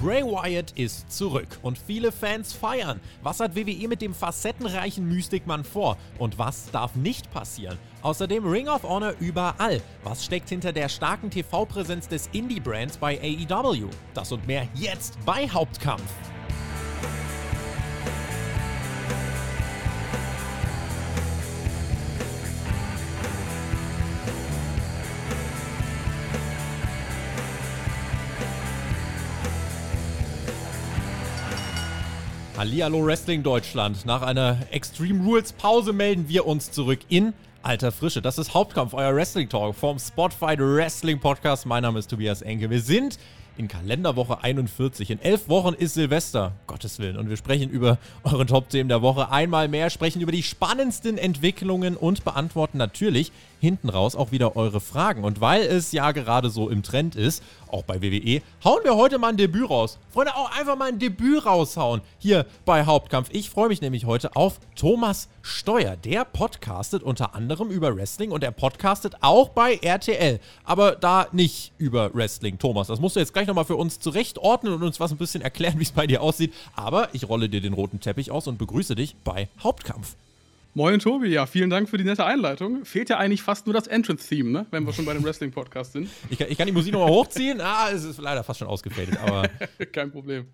[0.00, 3.00] Bray Wyatt ist zurück und viele Fans feiern.
[3.22, 7.76] Was hat WWE mit dem facettenreichen Mystikmann vor und was darf nicht passieren?
[8.00, 9.82] Außerdem Ring of Honor überall.
[10.02, 13.88] Was steckt hinter der starken TV-Präsenz des Indie-Brands bei AEW?
[14.14, 16.29] Das und mehr jetzt bei Hauptkampf.
[32.60, 34.04] Hallihallo Wrestling Deutschland.
[34.04, 38.20] Nach einer Extreme Rules Pause melden wir uns zurück in alter Frische.
[38.20, 41.64] Das ist Hauptkampf, euer Wrestling Talk vom Spotfight Wrestling Podcast.
[41.64, 42.68] Mein Name ist Tobias Enke.
[42.68, 43.18] Wir sind
[43.56, 45.08] in Kalenderwoche 41.
[45.08, 47.16] In elf Wochen ist Silvester, Gottes Willen.
[47.16, 51.96] Und wir sprechen über eure Top-Themen der Woche einmal mehr, sprechen über die spannendsten Entwicklungen
[51.96, 55.24] und beantworten natürlich hinten raus auch wieder eure Fragen.
[55.24, 59.18] Und weil es ja gerade so im Trend ist, auch bei WWE, hauen wir heute
[59.18, 59.98] mal ein Debüt raus.
[60.12, 63.28] Freunde, auch einfach mal ein Debüt raushauen hier bei Hauptkampf.
[63.32, 65.96] Ich freue mich nämlich heute auf Thomas Steuer.
[65.96, 70.40] Der podcastet unter anderem über Wrestling und er podcastet auch bei RTL.
[70.64, 72.58] Aber da nicht über Wrestling.
[72.58, 75.42] Thomas, das musst du jetzt gleich nochmal für uns zurechtordnen und uns was ein bisschen
[75.42, 76.52] erklären, wie es bei dir aussieht.
[76.74, 80.16] Aber ich rolle dir den roten Teppich aus und begrüße dich bei Hauptkampf.
[80.72, 82.84] Moin Tobi, ja, vielen Dank für die nette Einleitung.
[82.84, 84.66] Fehlt ja eigentlich fast nur das Entrance-Theme, ne?
[84.70, 86.08] wenn wir schon bei dem Wrestling-Podcast sind.
[86.30, 87.60] Ich kann, ich kann, die Musik nochmal hochziehen.
[87.60, 89.48] Ah, es ist leider fast schon ausgefadet, aber.
[89.92, 90.46] Kein Problem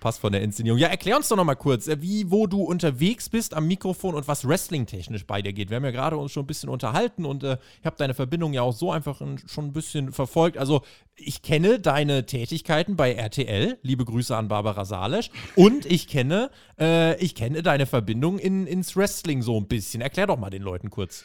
[0.00, 0.78] passt von der Inszenierung.
[0.78, 4.26] Ja, erklär uns doch nochmal kurz, äh, wie, wo du unterwegs bist am Mikrofon und
[4.26, 5.70] was wrestling-technisch bei dir geht.
[5.70, 8.52] Wir haben ja gerade uns schon ein bisschen unterhalten und äh, ich habe deine Verbindung
[8.52, 10.58] ja auch so einfach in, schon ein bisschen verfolgt.
[10.58, 10.82] Also,
[11.16, 13.78] ich kenne deine Tätigkeiten bei RTL.
[13.82, 15.30] Liebe Grüße an Barbara Salesch.
[15.54, 20.00] Und ich kenne, äh, ich kenne deine Verbindung in, ins Wrestling so ein bisschen.
[20.00, 21.24] Erklär doch mal den Leuten kurz.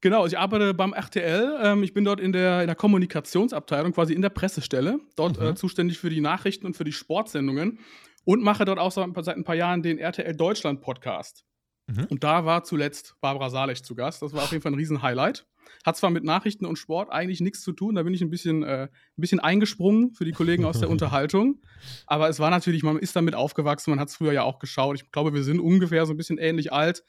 [0.00, 1.58] Genau, ich arbeite beim RTL.
[1.62, 5.46] Ähm, ich bin dort in der, in der Kommunikationsabteilung, quasi in der Pressestelle, dort mhm.
[5.46, 7.78] äh, zuständig für die Nachrichten und für die Sportsendungen
[8.26, 11.44] und mache dort auch seit ein paar Jahren den RTL Deutschland Podcast.
[11.86, 12.06] Mhm.
[12.10, 14.20] Und da war zuletzt Barbara Salech zu Gast.
[14.20, 15.46] Das war auf jeden Fall ein Riesen-Highlight.
[15.84, 18.64] Hat zwar mit Nachrichten und Sport eigentlich nichts zu tun, da bin ich ein bisschen,
[18.64, 21.62] äh, ein bisschen eingesprungen für die Kollegen aus der Unterhaltung.
[22.06, 24.96] Aber es war natürlich, man ist damit aufgewachsen, man hat es früher ja auch geschaut.
[24.96, 27.04] Ich glaube, wir sind ungefähr so ein bisschen ähnlich alt.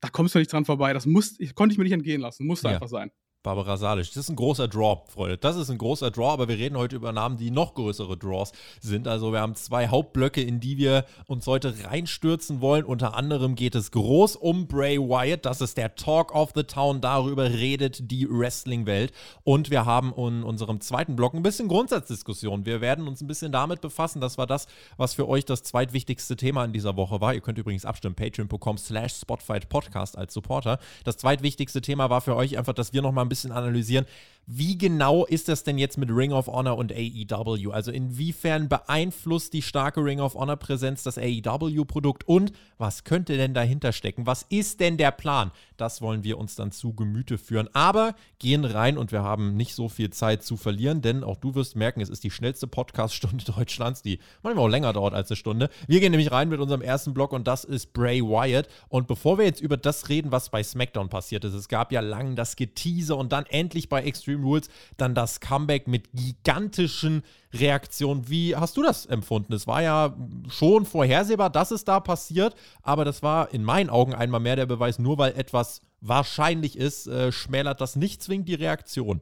[0.00, 0.92] Da kommst du nicht dran vorbei.
[0.92, 2.46] Das muss, ich, konnte ich mir nicht entgehen lassen.
[2.46, 2.74] Musste ja.
[2.74, 3.12] einfach sein.
[3.48, 4.10] Barbara Salisch.
[4.10, 5.38] Das ist ein großer Draw, Freunde.
[5.38, 8.52] Das ist ein großer Draw, aber wir reden heute über Namen, die noch größere Draws
[8.82, 9.08] sind.
[9.08, 12.84] Also wir haben zwei Hauptblöcke, in die wir uns heute reinstürzen wollen.
[12.84, 15.46] Unter anderem geht es groß um Bray Wyatt.
[15.46, 17.00] Das ist der Talk of the Town.
[17.00, 19.14] Darüber redet die Wrestling-Welt.
[19.44, 22.66] Und wir haben in unserem zweiten Block ein bisschen Grundsatzdiskussion.
[22.66, 24.20] Wir werden uns ein bisschen damit befassen.
[24.20, 24.66] Das war das,
[24.98, 27.32] was für euch das zweitwichtigste Thema in dieser Woche war.
[27.32, 28.14] Ihr könnt übrigens abstimmen.
[28.14, 30.78] Patreon.com slash Spotfight Podcast als Supporter.
[31.04, 34.06] Das zweitwichtigste Thema war für euch einfach, dass wir nochmal ein bisschen analysieren.
[34.50, 37.70] Wie genau ist das denn jetzt mit Ring of Honor und AEW?
[37.70, 43.52] Also inwiefern beeinflusst die starke Ring of Honor Präsenz das AEW-Produkt und was könnte denn
[43.52, 44.24] dahinter stecken?
[44.24, 45.50] Was ist denn der Plan?
[45.76, 47.68] Das wollen wir uns dann zu Gemüte führen.
[47.74, 51.54] Aber gehen rein und wir haben nicht so viel Zeit zu verlieren, denn auch du
[51.54, 55.36] wirst merken, es ist die schnellste Podcast-Stunde Deutschlands, die manchmal auch länger dauert als eine
[55.36, 55.68] Stunde.
[55.86, 58.68] Wir gehen nämlich rein mit unserem ersten Blog und das ist Bray Wyatt.
[58.88, 62.00] Und bevor wir jetzt über das reden, was bei SmackDown passiert ist, es gab ja
[62.00, 68.28] lang das Geteaser und dann endlich bei Extreme Rules dann das Comeback mit gigantischen Reaktionen.
[68.28, 69.52] Wie hast du das empfunden?
[69.52, 70.16] Es war ja
[70.48, 74.66] schon vorhersehbar, dass es da passiert, aber das war in meinen Augen einmal mehr der
[74.66, 79.20] Beweis, nur weil etwas wahrscheinlich ist, äh, schmälert das nicht zwingend die Reaktion.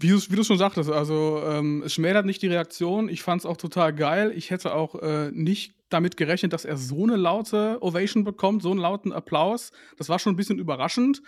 [0.00, 3.08] Wie du, wie du schon sagtest, also ähm, es schmälert nicht die Reaktion.
[3.08, 4.32] Ich fand es auch total geil.
[4.34, 8.70] Ich hätte auch äh, nicht damit gerechnet, dass er so eine laute Ovation bekommt, so
[8.70, 9.72] einen lauten Applaus.
[9.96, 11.22] Das war schon ein bisschen überraschend.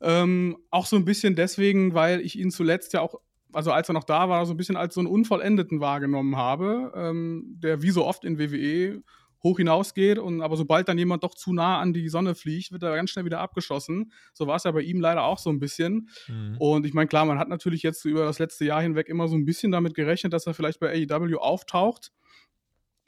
[0.00, 3.16] Ähm, auch so ein bisschen deswegen, weil ich ihn zuletzt ja auch,
[3.52, 6.92] also als er noch da war, so ein bisschen als so einen Unvollendeten wahrgenommen habe,
[6.94, 9.02] ähm, der wie so oft in WWE
[9.42, 12.82] hoch hinausgeht und aber sobald dann jemand doch zu nah an die Sonne fliegt, wird
[12.82, 14.12] er ganz schnell wieder abgeschossen.
[14.32, 16.08] So war es ja bei ihm leider auch so ein bisschen.
[16.26, 16.56] Mhm.
[16.58, 19.36] Und ich meine, klar, man hat natürlich jetzt über das letzte Jahr hinweg immer so
[19.36, 22.12] ein bisschen damit gerechnet, dass er vielleicht bei AEW auftaucht.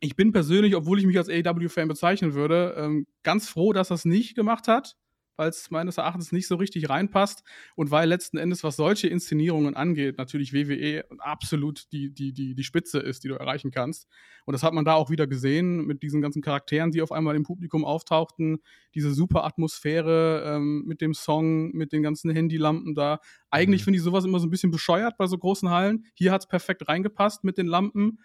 [0.00, 3.94] Ich bin persönlich, obwohl ich mich als AEW-Fan bezeichnen würde, ähm, ganz froh, dass er
[3.94, 4.96] es nicht gemacht hat
[5.38, 7.44] weil es meines Erachtens nicht so richtig reinpasst
[7.76, 12.64] und weil letzten Endes, was solche Inszenierungen angeht, natürlich WWE absolut die, die, die, die
[12.64, 14.08] Spitze ist, die du erreichen kannst.
[14.44, 17.37] Und das hat man da auch wieder gesehen mit diesen ganzen Charakteren, die auf einmal
[17.37, 18.58] im Publikum auftauchten,
[18.94, 23.20] diese super Atmosphäre ähm, mit dem Song, mit den ganzen Handylampen da.
[23.50, 23.85] Eigentlich mhm.
[23.85, 26.05] finde ich sowas immer so ein bisschen bescheuert bei so großen Hallen.
[26.14, 28.19] Hier hat es perfekt reingepasst mit den Lampen.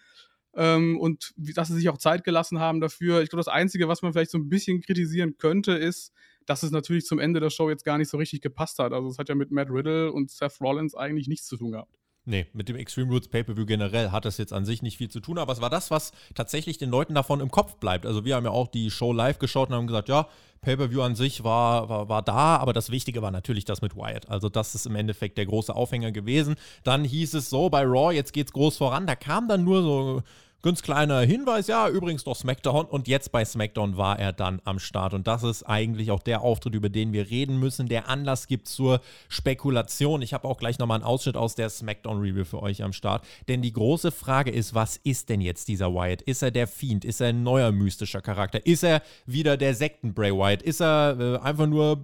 [0.56, 3.21] Ähm, und dass sie sich auch Zeit gelassen haben dafür.
[3.21, 6.13] Ich glaube, das Einzige, was man vielleicht so ein bisschen kritisieren könnte, ist,
[6.45, 8.93] dass es natürlich zum Ende der Show jetzt gar nicht so richtig gepasst hat.
[8.93, 11.93] Also es hat ja mit Matt Riddle und Seth Rollins eigentlich nichts zu tun gehabt.
[12.25, 15.19] Nee, mit dem Extreme Rules Pay-Per-View generell hat das jetzt an sich nicht viel zu
[15.19, 18.05] tun, aber es war das, was tatsächlich den Leuten davon im Kopf bleibt.
[18.05, 20.29] Also wir haben ja auch die Show live geschaut und haben gesagt, ja,
[20.61, 24.29] Pay-Per-View an sich war, war, war da, aber das Wichtige war natürlich das mit Wyatt.
[24.29, 26.55] Also das ist im Endeffekt der große Aufhänger gewesen.
[26.85, 29.05] Dann hieß es so bei Raw, jetzt geht's groß voran.
[29.05, 30.23] Da kam dann nur so
[30.63, 32.86] Ganz kleiner Hinweis, ja, übrigens doch SmackDown.
[32.86, 35.13] Und jetzt bei SmackDown war er dann am Start.
[35.13, 37.89] Und das ist eigentlich auch der Auftritt, über den wir reden müssen.
[37.89, 40.21] Der Anlass gibt zur Spekulation.
[40.21, 43.25] Ich habe auch gleich nochmal einen Ausschnitt aus der SmackDown-Review für euch am Start.
[43.50, 46.21] Denn die große Frage ist, was ist denn jetzt dieser Wyatt?
[46.21, 47.04] Ist er der Fiend?
[47.04, 48.65] Ist er ein neuer mystischer Charakter?
[48.65, 50.62] Ist er wieder der Sekten-Bray Wyatt?
[50.62, 52.01] Ist er äh, einfach nur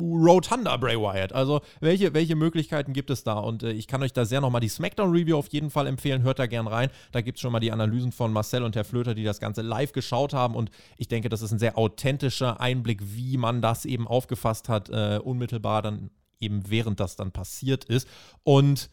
[0.00, 1.32] Rotunda Bray Wyatt.
[1.32, 3.38] Also, welche, welche Möglichkeiten gibt es da?
[3.38, 6.22] Und äh, ich kann euch da sehr nochmal die SmackDown-Review auf jeden Fall empfehlen.
[6.22, 6.90] Hört da gern rein.
[7.12, 9.62] Da gibt es schon mal die Analysen von Marcel und Herr Flöter, die das Ganze
[9.62, 10.54] live geschaut haben.
[10.54, 14.90] Und ich denke, das ist ein sehr authentischer Einblick, wie man das eben aufgefasst hat,
[14.90, 18.06] äh, unmittelbar dann eben während das dann passiert ist.
[18.44, 18.90] Und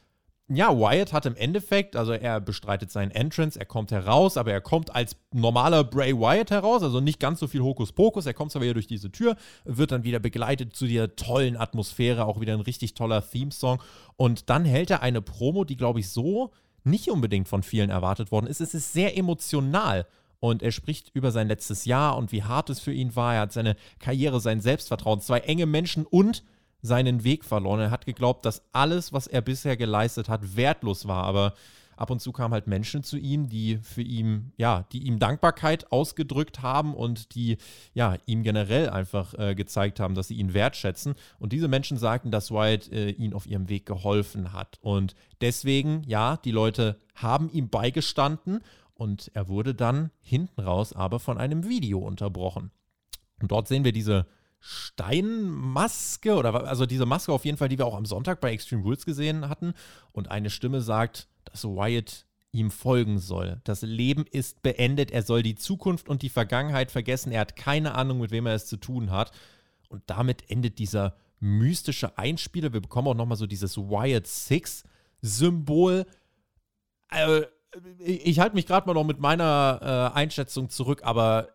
[0.49, 4.61] ja, Wyatt hat im Endeffekt, also er bestreitet seinen Entrance, er kommt heraus, aber er
[4.61, 8.25] kommt als normaler Bray Wyatt heraus, also nicht ganz so viel Hokuspokus.
[8.25, 12.25] Er kommt zwar wieder durch diese Tür, wird dann wieder begleitet zu dieser tollen Atmosphäre,
[12.25, 13.81] auch wieder ein richtig toller Theme-Song.
[14.15, 16.51] Und dann hält er eine Promo, die, glaube ich, so
[16.83, 18.61] nicht unbedingt von vielen erwartet worden ist.
[18.61, 20.05] Es ist sehr emotional.
[20.39, 23.35] Und er spricht über sein letztes Jahr und wie hart es für ihn war.
[23.35, 26.43] Er hat seine Karriere, sein Selbstvertrauen, zwei enge Menschen und
[26.81, 27.79] seinen Weg verloren.
[27.79, 31.23] Er hat geglaubt, dass alles, was er bisher geleistet hat, wertlos war.
[31.23, 31.53] Aber
[31.95, 35.91] ab und zu kamen halt Menschen zu ihm, die für ihn, ja, die ihm Dankbarkeit
[35.91, 37.57] ausgedrückt haben und die,
[37.93, 41.15] ja, ihm generell einfach äh, gezeigt haben, dass sie ihn wertschätzen.
[41.39, 44.79] Und diese Menschen sagten, dass Wyatt äh, ihnen auf ihrem Weg geholfen hat.
[44.81, 48.61] Und deswegen, ja, die Leute haben ihm beigestanden
[48.93, 52.71] und er wurde dann hinten raus aber von einem Video unterbrochen.
[53.41, 54.27] Und dort sehen wir diese
[54.65, 58.81] Steinmaske oder also diese Maske auf jeden Fall, die wir auch am Sonntag bei Extreme
[58.83, 59.73] Rules gesehen hatten.
[60.13, 63.59] Und eine Stimme sagt, dass Wyatt ihm folgen soll.
[63.63, 67.95] Das Leben ist beendet, er soll die Zukunft und die Vergangenheit vergessen, er hat keine
[67.95, 69.31] Ahnung, mit wem er es zu tun hat.
[69.89, 72.73] Und damit endet dieser mystische Einspieler.
[72.73, 74.83] Wir bekommen auch nochmal so dieses Wyatt Six
[75.21, 76.05] Symbol.
[77.09, 77.41] Äh,
[77.99, 81.49] ich halte mich gerade mal noch mit meiner äh, Einschätzung zurück, aber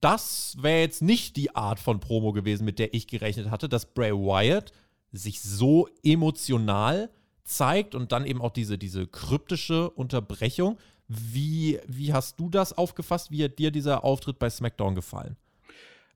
[0.00, 3.86] das wäre jetzt nicht die Art von Promo gewesen, mit der ich gerechnet hatte, dass
[3.86, 4.72] Bray Wyatt
[5.10, 7.10] sich so emotional
[7.48, 10.78] zeigt und dann eben auch diese, diese kryptische Unterbrechung.
[11.08, 13.30] Wie, wie hast du das aufgefasst?
[13.30, 15.36] Wie hat dir dieser Auftritt bei SmackDown gefallen?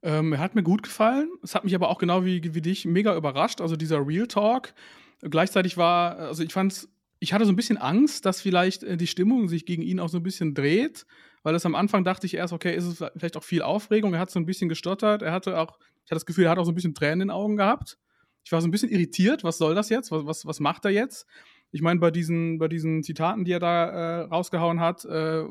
[0.03, 1.31] Ähm, er hat mir gut gefallen.
[1.43, 3.61] Es hat mich aber auch genau wie, wie dich mega überrascht.
[3.61, 4.75] Also dieser Real Talk.
[5.21, 6.89] Gleichzeitig war, also ich fand's,
[7.21, 10.09] ich hatte so ein bisschen Angst, dass vielleicht äh, die Stimmung sich gegen ihn auch
[10.09, 11.07] so ein bisschen dreht
[11.43, 14.15] weil es am Anfang dachte ich erst, okay, ist es vielleicht auch viel Aufregung.
[14.15, 15.23] Er hat so ein bisschen gestottert.
[15.23, 17.29] Er hatte auch, ich hatte das Gefühl, er hat auch so ein bisschen Tränen in
[17.29, 17.99] den Augen gehabt.
[18.45, 19.45] Ich war so ein bisschen irritiert.
[19.45, 20.11] Was soll das jetzt?
[20.11, 21.27] Was, was, was macht er jetzt?
[21.71, 25.45] Ich meine, bei diesen, bei diesen Zitaten, die er da äh, rausgehauen hat, äh,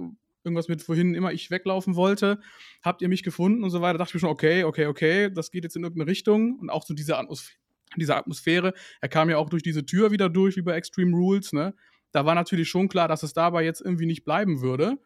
[0.43, 2.39] irgendwas mit vorhin immer ich weglaufen wollte,
[2.83, 5.51] habt ihr mich gefunden und so weiter, dachte ich mir schon, okay, okay, okay, das
[5.51, 7.51] geht jetzt in irgendeine Richtung und auch so diese, Atmos
[7.97, 8.73] diese Atmosphäre.
[9.01, 11.73] Er kam ja auch durch diese Tür wieder durch, wie bei Extreme Rules, ne?
[12.13, 14.97] Da war natürlich schon klar, dass es dabei jetzt irgendwie nicht bleiben würde.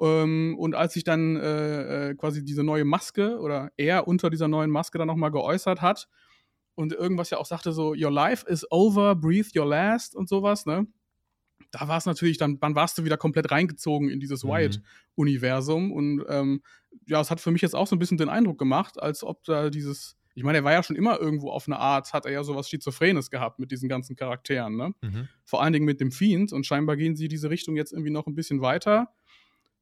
[0.00, 4.46] Ähm, und als sich dann äh, äh, quasi diese neue Maske oder er unter dieser
[4.46, 6.08] neuen Maske dann nochmal geäußert hat
[6.78, 10.64] und irgendwas ja auch sagte so, your life is over, breathe your last und sowas,
[10.64, 10.86] ne?
[11.72, 14.50] Da war es natürlich, dann, dann warst du wieder komplett reingezogen in dieses mhm.
[14.50, 15.92] Wyatt-Universum.
[15.92, 16.62] Und ähm,
[17.06, 19.42] ja, es hat für mich jetzt auch so ein bisschen den Eindruck gemacht, als ob
[19.42, 22.32] da dieses, ich meine, er war ja schon immer irgendwo auf eine Art, hat er
[22.32, 24.94] ja sowas Schizophrenes gehabt mit diesen ganzen Charakteren, ne?
[25.02, 25.28] Mhm.
[25.44, 26.52] Vor allen Dingen mit dem Fiend.
[26.52, 29.12] Und scheinbar gehen sie diese Richtung jetzt irgendwie noch ein bisschen weiter.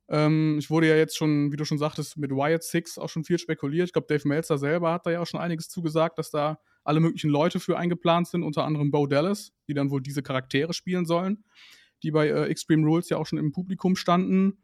[0.08, 3.24] Ähm, ich wurde ja jetzt schon, wie du schon sagtest, mit Wyatt Six auch schon
[3.24, 3.88] viel spekuliert.
[3.88, 7.00] Ich glaube, Dave Meltzer selber hat da ja auch schon einiges zugesagt, dass da alle
[7.00, 11.06] möglichen Leute für eingeplant sind, unter anderem Bo Dallas, die dann wohl diese Charaktere spielen
[11.06, 11.44] sollen,
[12.02, 14.62] die bei äh, Extreme Rules ja auch schon im Publikum standen.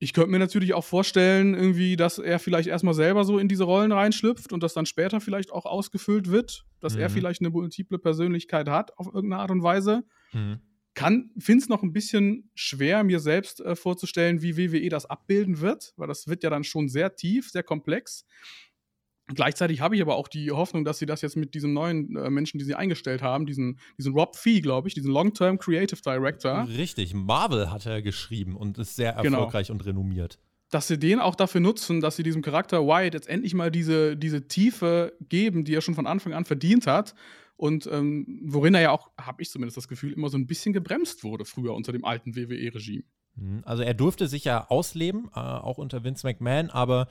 [0.00, 3.62] Ich könnte mir natürlich auch vorstellen, irgendwie, dass er vielleicht erstmal selber so in diese
[3.62, 7.02] Rollen reinschlüpft und das dann später vielleicht auch ausgefüllt wird, dass mhm.
[7.02, 10.02] er vielleicht eine multiple Persönlichkeit hat auf irgendeine Art und Weise.
[10.32, 10.58] Mhm
[10.94, 15.60] kann, finde es noch ein bisschen schwer, mir selbst äh, vorzustellen, wie WWE das abbilden
[15.60, 18.26] wird, weil das wird ja dann schon sehr tief, sehr komplex.
[19.28, 22.28] Gleichzeitig habe ich aber auch die Hoffnung, dass sie das jetzt mit diesem neuen äh,
[22.28, 26.66] Menschen, die sie eingestellt haben, diesen, diesen Rob Fee, glaube ich, diesen Long-Term Creative Director.
[26.68, 29.38] Richtig, Marvel hat er geschrieben und ist sehr genau.
[29.38, 29.78] erfolgreich genau.
[29.78, 30.38] und renommiert.
[30.70, 34.16] Dass sie den auch dafür nutzen, dass sie diesem Charakter Wyatt jetzt endlich mal diese,
[34.16, 37.14] diese Tiefe geben, die er schon von Anfang an verdient hat
[37.62, 40.72] und ähm, worin er ja auch, habe ich zumindest das Gefühl, immer so ein bisschen
[40.72, 43.04] gebremst wurde früher unter dem alten WWE-Regime.
[43.36, 43.62] Mhm.
[43.64, 47.06] Also er durfte sich ja ausleben, äh, auch unter Vince McMahon, aber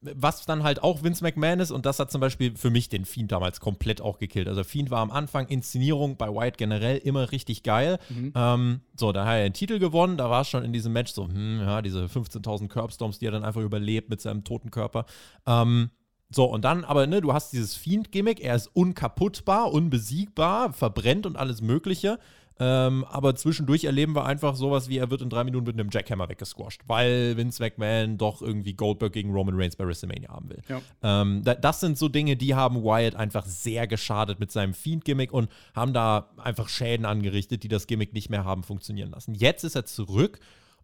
[0.00, 3.04] was dann halt auch Vince McMahon ist, und das hat zum Beispiel für mich den
[3.04, 4.48] Fiend damals komplett auch gekillt.
[4.48, 8.00] Also Fiend war am Anfang Inszenierung bei Wyatt generell immer richtig geil.
[8.08, 8.32] Mhm.
[8.34, 11.12] Ähm, so, da hat er den Titel gewonnen, da war es schon in diesem Match
[11.12, 15.06] so, hm, ja, diese 15.000 Curbstorms, die er dann einfach überlebt mit seinem toten Körper.
[15.46, 15.90] Ähm,
[16.34, 21.36] so, und dann, aber ne, du hast dieses Fiend-Gimmick, er ist unkaputtbar, unbesiegbar, verbrennt und
[21.36, 22.18] alles Mögliche.
[22.60, 25.88] Ähm, aber zwischendurch erleben wir einfach sowas wie, er wird in drei Minuten mit einem
[25.90, 30.62] Jackhammer weggesquasht, weil Vince McMahon doch irgendwie Goldberg gegen Roman Reigns bei WrestleMania haben will.
[30.68, 30.80] Ja.
[31.02, 35.32] Ähm, da, das sind so Dinge, die haben Wyatt einfach sehr geschadet mit seinem Fiend-Gimmick
[35.32, 39.34] und haben da einfach Schäden angerichtet, die das Gimmick nicht mehr haben funktionieren lassen.
[39.34, 40.38] Jetzt ist er zurück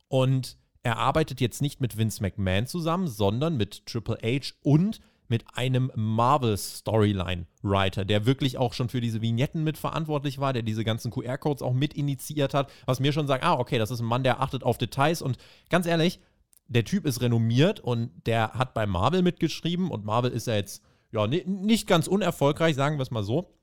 [0.09, 5.45] und er arbeitet jetzt nicht mit Vince McMahon zusammen, sondern mit Triple H und mit
[5.55, 11.63] einem Marvel-Storyline-Writer, der wirklich auch schon für diese Vignetten mitverantwortlich war, der diese ganzen QR-Codes
[11.63, 14.41] auch mit initiiert hat, was mir schon sagt, ah, okay, das ist ein Mann, der
[14.41, 16.21] achtet auf Details und ganz ehrlich,
[16.67, 20.83] der Typ ist renommiert und der hat bei Marvel mitgeschrieben und Marvel ist ja jetzt
[21.11, 23.55] ja nicht ganz unerfolgreich, sagen wir es mal so.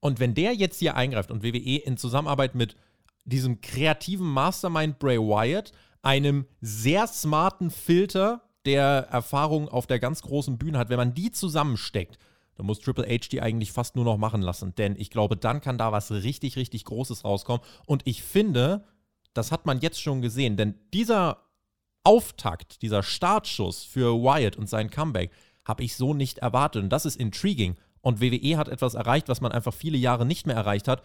[0.00, 2.76] Und wenn der jetzt hier eingreift und WWE in Zusammenarbeit mit
[3.24, 10.58] diesem kreativen Mastermind Bray Wyatt, einem sehr smarten Filter der Erfahrung auf der ganz großen
[10.58, 12.18] Bühne hat, wenn man die zusammensteckt,
[12.56, 14.74] dann muss Triple H die eigentlich fast nur noch machen lassen.
[14.74, 17.62] Denn ich glaube, dann kann da was richtig, richtig Großes rauskommen.
[17.86, 18.84] Und ich finde,
[19.34, 20.56] das hat man jetzt schon gesehen.
[20.56, 21.42] Denn dieser
[22.02, 25.30] Auftakt, dieser Startschuss für Wyatt und sein Comeback,
[25.64, 26.82] habe ich so nicht erwartet.
[26.82, 27.76] Und das ist intriguing.
[28.00, 31.02] Und WWE hat etwas erreicht, was man einfach viele Jahre nicht mehr erreicht hat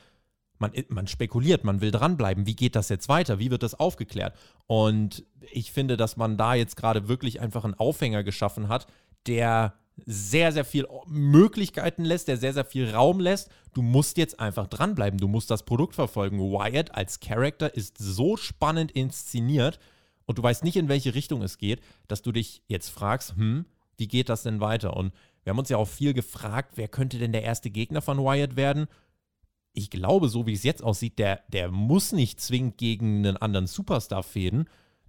[0.62, 2.46] man, man spekuliert, man will dranbleiben.
[2.46, 3.39] Wie geht das jetzt weiter?
[3.39, 4.38] Wie wird das aufgeklärt?
[4.68, 8.88] Und ich finde, dass man da jetzt gerade wirklich einfach einen Aufhänger geschaffen hat,
[9.27, 9.74] der
[10.06, 13.50] sehr, sehr viel Möglichkeiten lässt, der sehr, sehr viel Raum lässt.
[13.74, 15.20] Du musst jetzt einfach dranbleiben.
[15.20, 16.39] Du musst das Produkt verfolgen.
[16.39, 19.80] Wyatt als Charakter ist so spannend inszeniert
[20.25, 23.65] und du weißt nicht, in welche Richtung es geht, dass du dich jetzt fragst, hm,
[23.98, 24.96] wie geht das denn weiter?
[24.96, 25.13] Und
[25.44, 28.56] wir haben uns ja auch viel gefragt, wer könnte denn der erste Gegner von Wyatt
[28.56, 28.88] werden?
[29.74, 33.68] Ich glaube, so wie es jetzt aussieht, der, der muss nicht zwingend gegen einen anderen
[33.68, 34.66] Superstar fäden.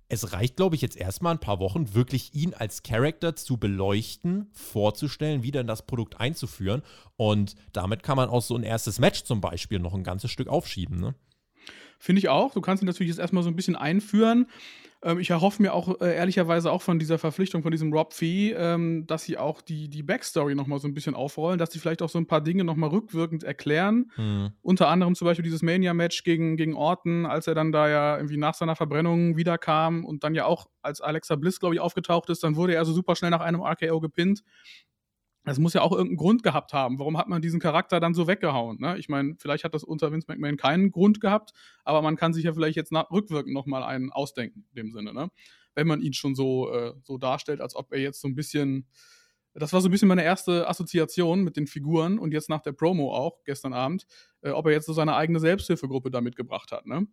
[0.09, 4.51] Es reicht, glaube ich, jetzt erstmal ein paar Wochen, wirklich ihn als Charakter zu beleuchten,
[4.53, 6.83] vorzustellen, wieder in das Produkt einzuführen.
[7.17, 10.49] Und damit kann man auch so ein erstes Match zum Beispiel noch ein ganzes Stück
[10.49, 11.01] aufschieben.
[11.01, 11.15] Ne?
[11.99, 12.53] Finde ich auch.
[12.53, 14.47] Du kannst ihn natürlich jetzt erstmal so ein bisschen einführen.
[15.03, 18.53] Ähm, ich erhoffe mir auch äh, ehrlicherweise auch von dieser Verpflichtung, von diesem Rob Fee,
[18.53, 22.03] ähm, dass sie auch die, die Backstory nochmal so ein bisschen aufrollen, dass sie vielleicht
[22.03, 24.11] auch so ein paar Dinge nochmal rückwirkend erklären.
[24.17, 24.51] Mhm.
[24.63, 28.37] Unter anderem zum Beispiel dieses Mania-Match gegen, gegen Orton, als er dann da ja irgendwie
[28.37, 32.45] nach seiner Verbrennung wiederkam und dann ja auch als Alexa Bliss, glaube ich, aufgetaucht ist,
[32.45, 34.43] dann wurde er so super schnell nach einem RKO gepinnt.
[35.45, 36.99] Das muss ja auch irgendeinen Grund gehabt haben.
[37.01, 38.79] Warum hat man diesen Charakter dann so weggehauen?
[38.81, 38.97] Ne?
[38.99, 41.53] Ich meine, vielleicht hat das unter Vince McMahon keinen Grund gehabt,
[41.85, 45.13] aber man kann sich ja vielleicht jetzt nach, rückwirkend nochmal einen ausdenken, in dem Sinne.
[45.13, 45.31] Ne?
[45.75, 48.87] Wenn man ihn schon so, äh, so darstellt, als ob er jetzt so ein bisschen.
[49.55, 52.73] Das war so ein bisschen meine erste Assoziation mit den Figuren und jetzt nach der
[52.73, 54.07] Promo auch, gestern Abend,
[54.41, 56.87] äh, ob er jetzt so seine eigene Selbsthilfegruppe da mitgebracht hat.
[56.87, 57.07] Ne?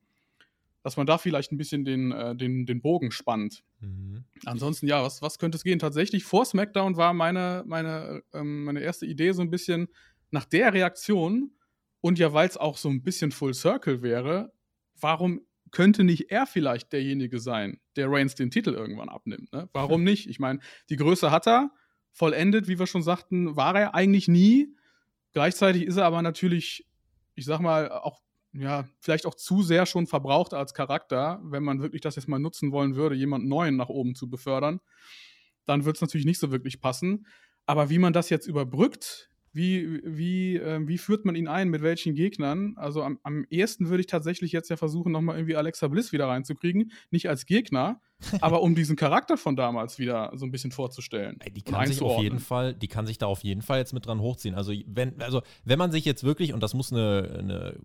[0.81, 3.63] Dass man da vielleicht ein bisschen den, äh, den, den Bogen spannt.
[3.79, 4.23] Mhm.
[4.45, 5.79] Ansonsten, ja, was, was könnte es gehen?
[5.79, 9.89] Tatsächlich, vor SmackDown war meine, meine, ähm, meine erste Idee so ein bisschen
[10.31, 11.51] nach der Reaktion
[12.01, 14.53] und ja, weil es auch so ein bisschen Full Circle wäre,
[14.99, 19.51] warum könnte nicht er vielleicht derjenige sein, der Reigns den Titel irgendwann abnimmt?
[19.51, 19.69] Ne?
[19.73, 20.29] Warum nicht?
[20.29, 20.59] Ich meine,
[20.89, 21.71] die Größe hat er,
[22.11, 24.75] vollendet, wie wir schon sagten, war er eigentlich nie.
[25.33, 26.87] Gleichzeitig ist er aber natürlich,
[27.35, 28.19] ich sag mal, auch
[28.53, 32.39] ja, vielleicht auch zu sehr schon verbraucht als Charakter, wenn man wirklich das jetzt mal
[32.39, 34.79] nutzen wollen würde, jemanden Neuen nach oben zu befördern,
[35.65, 37.27] dann wird es natürlich nicht so wirklich passen.
[37.65, 41.81] Aber wie man das jetzt überbrückt, wie, wie, äh, wie führt man ihn ein, mit
[41.81, 42.75] welchen Gegnern?
[42.77, 46.27] Also am, am ehesten würde ich tatsächlich jetzt ja versuchen, nochmal irgendwie Alexa Bliss wieder
[46.27, 46.91] reinzukriegen.
[47.11, 48.01] Nicht als Gegner,
[48.41, 51.39] aber um diesen Charakter von damals wieder so ein bisschen vorzustellen.
[51.55, 54.05] Die kann sich auf jeden Fall, die kann sich da auf jeden Fall jetzt mit
[54.05, 54.55] dran hochziehen.
[54.55, 57.75] Also wenn, also wenn man sich jetzt wirklich, und das muss eine, eine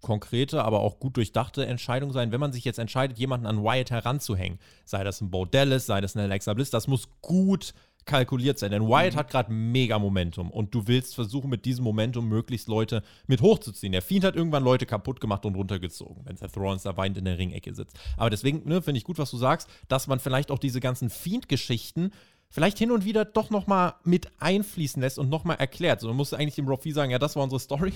[0.00, 3.90] konkrete, aber auch gut durchdachte Entscheidung sein, wenn man sich jetzt entscheidet, jemanden an Wyatt
[3.90, 7.72] heranzuhängen, sei das ein Bo Dallas, sei das ein Alexa Bliss, das muss gut
[8.04, 8.70] kalkuliert sein.
[8.70, 9.18] Denn Wyatt mhm.
[9.18, 13.92] hat gerade mega Momentum und du willst versuchen, mit diesem Momentum möglichst Leute mit hochzuziehen.
[13.92, 17.24] Der Fiend hat irgendwann Leute kaputt gemacht und runtergezogen, wenn Seth Rollins da weint in
[17.24, 17.98] der Ringecke sitzt.
[18.16, 21.10] Aber deswegen ne, finde ich gut, was du sagst, dass man vielleicht auch diese ganzen
[21.10, 22.10] Fiend-Geschichten
[22.52, 26.00] vielleicht hin und wieder doch nochmal mit einfließen lässt und nochmal erklärt.
[26.00, 27.92] So, man muss eigentlich dem Rob sagen, ja, das war unsere Story,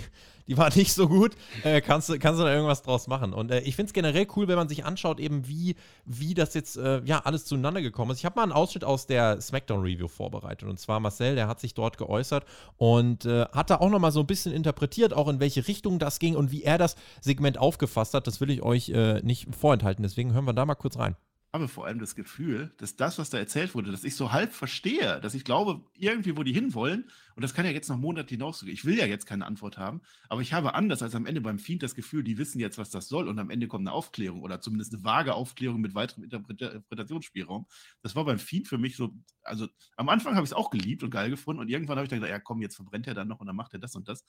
[0.48, 3.34] die war nicht so gut, äh, kannst, du, kannst du da irgendwas draus machen.
[3.34, 6.54] Und äh, ich finde es generell cool, wenn man sich anschaut, eben wie, wie das
[6.54, 8.18] jetzt, äh, ja, alles zueinander gekommen ist.
[8.18, 11.74] Ich habe mal einen Ausschnitt aus der Smackdown-Review vorbereitet und zwar Marcel, der hat sich
[11.74, 12.44] dort geäußert
[12.78, 16.18] und äh, hat da auch nochmal so ein bisschen interpretiert, auch in welche Richtung das
[16.18, 18.26] ging und wie er das Segment aufgefasst hat.
[18.26, 21.16] Das will ich euch äh, nicht vorenthalten, deswegen hören wir da mal kurz rein.
[21.56, 24.52] Habe vor allem das Gefühl, dass das, was da erzählt wurde, dass ich so halb
[24.52, 28.30] verstehe, dass ich glaube, irgendwie, wo die hinwollen, und das kann ja jetzt noch Monate
[28.30, 28.72] hinausgehen.
[28.72, 31.58] Ich will ja jetzt keine Antwort haben, aber ich habe anders als am Ende beim
[31.58, 34.42] Fiend das Gefühl, die wissen jetzt, was das soll, und am Ende kommt eine Aufklärung
[34.42, 37.66] oder zumindest eine vage Aufklärung mit weiterem Interpretationsspielraum.
[38.02, 41.02] Das war beim Fiend für mich so, also am Anfang habe ich es auch geliebt
[41.02, 43.28] und geil gefunden, und irgendwann habe ich dann gedacht, ja komm, jetzt verbrennt er dann
[43.28, 44.24] noch und dann macht er das und das.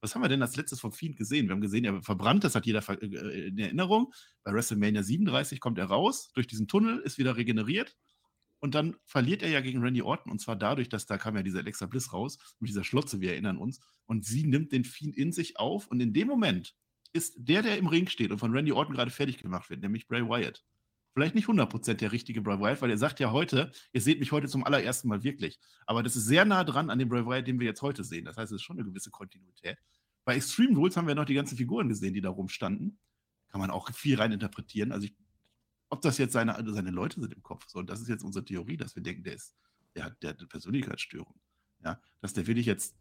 [0.00, 1.48] Was haben wir denn als letztes vom Fiend gesehen?
[1.48, 4.12] Wir haben gesehen, er verbrannt, das hat jeder äh, in Erinnerung.
[4.44, 7.96] Bei WrestleMania 37 kommt er raus, durch diesen Tunnel, ist wieder regeneriert.
[8.58, 10.32] Und dann verliert er ja gegen Randy Orton.
[10.32, 13.32] Und zwar dadurch, dass da kam ja dieser Alexa Bliss raus, mit dieser Schlotze, wir
[13.32, 13.80] erinnern uns.
[14.06, 15.88] Und sie nimmt den Fiend in sich auf.
[15.88, 16.74] Und in dem Moment
[17.12, 20.06] ist der, der im Ring steht und von Randy Orton gerade fertig gemacht wird, nämlich
[20.06, 20.64] Bray Wyatt.
[21.16, 24.32] Vielleicht nicht 100% der richtige Bray Wyatt, weil er sagt ja heute, ihr seht mich
[24.32, 25.58] heute zum allerersten Mal wirklich.
[25.86, 28.26] Aber das ist sehr nah dran an dem Bray Wyatt, den wir jetzt heute sehen.
[28.26, 29.78] Das heißt, es ist schon eine gewisse Kontinuität.
[30.26, 32.98] Bei Extreme Rules haben wir noch die ganzen Figuren gesehen, die da rumstanden.
[33.48, 34.92] Kann man auch viel rein interpretieren.
[34.92, 35.14] Also, ich,
[35.88, 38.44] ob das jetzt seine, seine Leute sind im Kopf, so, und das ist jetzt unsere
[38.44, 39.56] Theorie, dass wir denken, der ist,
[39.94, 41.40] der hat, der hat eine Persönlichkeitsstörung.
[41.82, 42.94] Ja, dass der wirklich jetzt,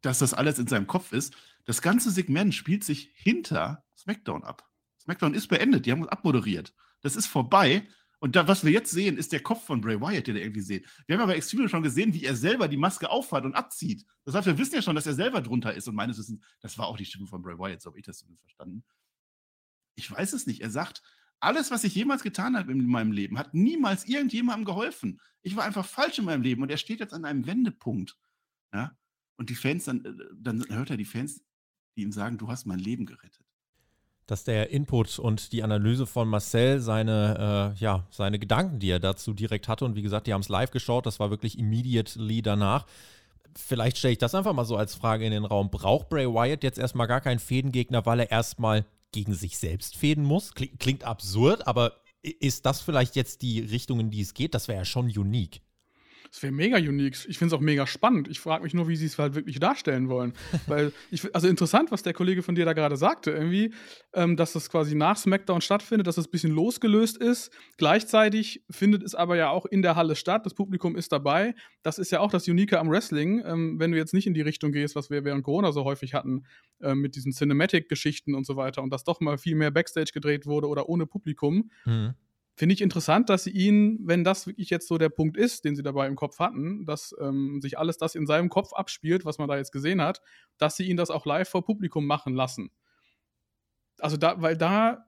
[0.00, 1.36] dass das alles in seinem Kopf ist.
[1.64, 4.68] Das ganze Segment spielt sich hinter SmackDown ab.
[5.00, 6.74] SmackDown ist beendet, die haben uns abmoderiert.
[7.06, 7.86] Das ist vorbei.
[8.18, 10.60] Und da, was wir jetzt sehen, ist der Kopf von Bray Wyatt, den wir irgendwie
[10.60, 10.84] sehen.
[11.06, 14.04] Wir haben aber Extreme schon gesehen, wie er selber die Maske aufhat und abzieht.
[14.24, 15.86] Das heißt, wir wissen ja schon, dass er selber drunter ist.
[15.86, 18.18] Und meines Wissens, das war auch die Stimme von Bray Wyatt, so habe ich das
[18.18, 18.82] zumindest verstanden.
[19.94, 20.62] Ich weiß es nicht.
[20.62, 21.00] Er sagt,
[21.38, 25.20] alles, was ich jemals getan habe in meinem Leben, hat niemals irgendjemandem geholfen.
[25.42, 28.18] Ich war einfach falsch in meinem Leben und er steht jetzt an einem Wendepunkt.
[28.74, 28.98] Ja?
[29.36, 31.44] Und die Fans, dann, äh, dann hört er die Fans,
[31.96, 33.45] die ihm sagen, du hast mein Leben gerettet
[34.26, 38.98] dass der Input und die Analyse von Marcel seine, äh, ja, seine Gedanken, die er
[38.98, 42.42] dazu direkt hatte, und wie gesagt, die haben es live geschaut, das war wirklich immediately
[42.42, 42.86] danach.
[43.56, 45.70] Vielleicht stelle ich das einfach mal so als Frage in den Raum.
[45.70, 50.24] Braucht Bray Wyatt jetzt erstmal gar keinen Fädengegner, weil er erstmal gegen sich selbst fäden
[50.24, 50.52] muss?
[50.54, 51.92] Klingt absurd, aber
[52.22, 54.54] ist das vielleicht jetzt die Richtung, in die es geht?
[54.54, 55.62] Das wäre ja schon unique.
[56.36, 57.16] Das wäre mega unique.
[57.28, 58.28] Ich finde es auch mega spannend.
[58.28, 60.34] Ich frage mich nur, wie sie es halt wirklich darstellen wollen.
[60.66, 63.72] Weil ich, also interessant, was der Kollege von dir da gerade sagte, irgendwie,
[64.12, 67.50] ähm, dass das quasi nach SmackDown stattfindet, dass es das ein bisschen losgelöst ist.
[67.78, 70.44] Gleichzeitig findet es aber ja auch in der Halle statt.
[70.44, 71.54] Das Publikum ist dabei.
[71.82, 73.42] Das ist ja auch das Unique am Wrestling.
[73.46, 76.12] Ähm, wenn du jetzt nicht in die Richtung gehst, was wir während Corona so häufig
[76.12, 76.44] hatten,
[76.82, 80.44] äh, mit diesen Cinematic-Geschichten und so weiter und dass doch mal viel mehr Backstage gedreht
[80.44, 81.70] wurde oder ohne Publikum.
[81.86, 82.14] Mhm
[82.58, 85.76] Finde ich interessant, dass sie ihn, wenn das wirklich jetzt so der Punkt ist, den
[85.76, 89.36] sie dabei im Kopf hatten, dass ähm, sich alles das in seinem Kopf abspielt, was
[89.36, 90.22] man da jetzt gesehen hat,
[90.56, 92.70] dass sie ihn das auch live vor Publikum machen lassen.
[93.98, 95.06] Also da, weil da,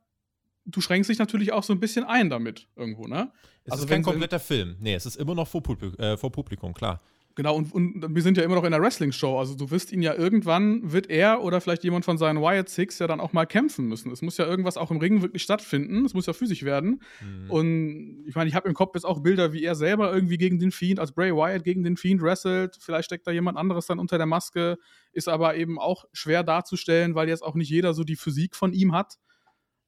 [0.67, 3.33] du schränkst dich natürlich auch so ein bisschen ein damit irgendwo, ne?
[3.65, 4.77] Es also ist kein kompletter Film.
[4.79, 7.01] Nee, es ist immer noch vor, Publikum, äh, vor Publikum klar.
[7.39, 9.39] Genau, und, und wir sind ja immer noch in der Wrestling-Show.
[9.39, 12.99] Also du wirst ihn ja irgendwann, wird er oder vielleicht jemand von seinen Wyatt Six
[12.99, 14.11] ja dann auch mal kämpfen müssen.
[14.11, 16.05] Es muss ja irgendwas auch im Ring wirklich stattfinden.
[16.05, 17.01] Es muss ja physisch werden.
[17.21, 17.49] Mhm.
[17.49, 20.59] Und ich meine, ich habe im Kopf jetzt auch Bilder, wie er selber irgendwie gegen
[20.59, 22.77] den Fiend, als Bray Wyatt gegen den Fiend wrestelt.
[22.81, 24.77] Vielleicht steckt da jemand anderes dann unter der Maske.
[25.13, 28.73] Ist aber eben auch schwer darzustellen, weil jetzt auch nicht jeder so die Physik von
[28.73, 29.15] ihm hat.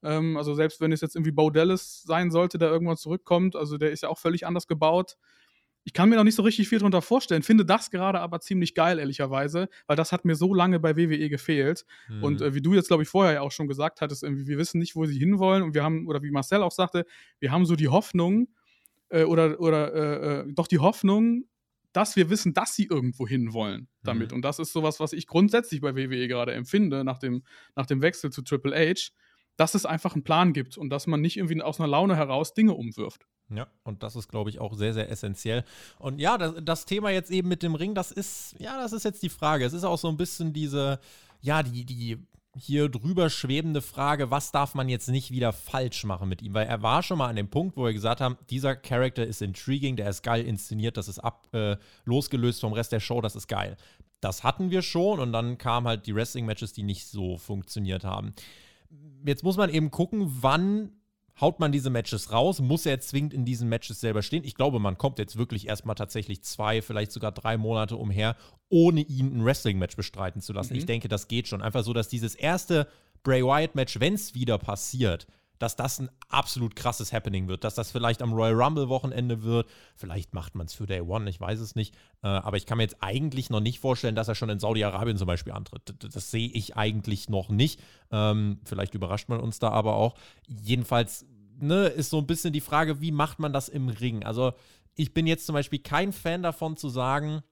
[0.05, 3.77] Ähm, also selbst wenn es jetzt irgendwie Bo Dallas sein sollte, der irgendwann zurückkommt, also
[3.77, 5.17] der ist ja auch völlig anders gebaut
[5.85, 8.75] ich kann mir noch nicht so richtig viel darunter vorstellen, finde das gerade aber ziemlich
[8.75, 11.85] geil, ehrlicherweise, weil das hat mir so lange bei WWE gefehlt.
[12.09, 12.23] Mhm.
[12.23, 14.79] Und äh, wie du jetzt, glaube ich, vorher ja auch schon gesagt hattest, wir wissen
[14.79, 17.07] nicht, wo sie hinwollen und wir haben, oder wie Marcel auch sagte,
[17.39, 18.49] wir haben so die Hoffnung,
[19.09, 21.45] äh, oder, oder äh, äh doch die Hoffnung,
[21.93, 24.31] dass wir wissen, dass sie irgendwo hinwollen damit.
[24.31, 24.37] Mhm.
[24.37, 27.43] Und das ist sowas, was ich grundsätzlich bei WWE gerade empfinde, nach dem,
[27.75, 29.11] nach dem Wechsel zu Triple H,
[29.57, 32.55] dass es einfach einen Plan gibt und dass man nicht irgendwie aus einer Laune heraus
[32.55, 33.27] Dinge umwirft.
[33.53, 35.65] Ja, und das ist, glaube ich, auch sehr, sehr essentiell.
[35.99, 39.05] Und ja, das, das, Thema jetzt eben mit dem Ring, das ist, ja, das ist
[39.05, 39.65] jetzt die Frage.
[39.65, 41.01] Es ist auch so ein bisschen diese,
[41.41, 42.19] ja, die, die
[42.57, 46.55] hier drüber schwebende Frage, was darf man jetzt nicht wieder falsch machen mit ihm?
[46.55, 49.43] Weil er war schon mal an dem Punkt, wo wir gesagt haben, dieser Charakter ist
[49.43, 53.37] intriguing, der ist geil inszeniert, das ist ab, äh, losgelöst vom Rest der Show, das
[53.37, 53.77] ist geil.
[54.21, 58.35] Das hatten wir schon und dann kamen halt die Wrestling-Matches, die nicht so funktioniert haben.
[59.25, 60.93] Jetzt muss man eben gucken, wann
[61.41, 64.45] haut man diese Matches raus, muss er zwingend in diesen Matches selber stehen.
[64.45, 68.37] Ich glaube, man kommt jetzt wirklich erstmal tatsächlich zwei, vielleicht sogar drei Monate umher,
[68.69, 70.75] ohne ihn ein Wrestling-Match bestreiten zu lassen.
[70.75, 70.81] Mhm.
[70.81, 71.63] Ich denke, das geht schon.
[71.63, 72.87] Einfach so, dass dieses erste
[73.23, 75.27] Bray Wyatt-Match, wenn es wieder passiert,
[75.61, 79.69] dass das ein absolut krasses Happening wird, dass das vielleicht am Royal Rumble-Wochenende wird.
[79.95, 81.95] Vielleicht macht man es für Day One, ich weiß es nicht.
[82.23, 85.19] Äh, aber ich kann mir jetzt eigentlich noch nicht vorstellen, dass er schon in Saudi-Arabien
[85.19, 85.95] zum Beispiel antritt.
[85.99, 87.81] Das, das sehe ich eigentlich noch nicht.
[88.11, 90.15] Ähm, vielleicht überrascht man uns da aber auch.
[90.49, 91.27] Jedenfalls
[91.59, 94.25] ne, ist so ein bisschen die Frage, wie macht man das im Ring?
[94.25, 94.55] Also
[94.95, 97.43] ich bin jetzt zum Beispiel kein Fan davon zu sagen,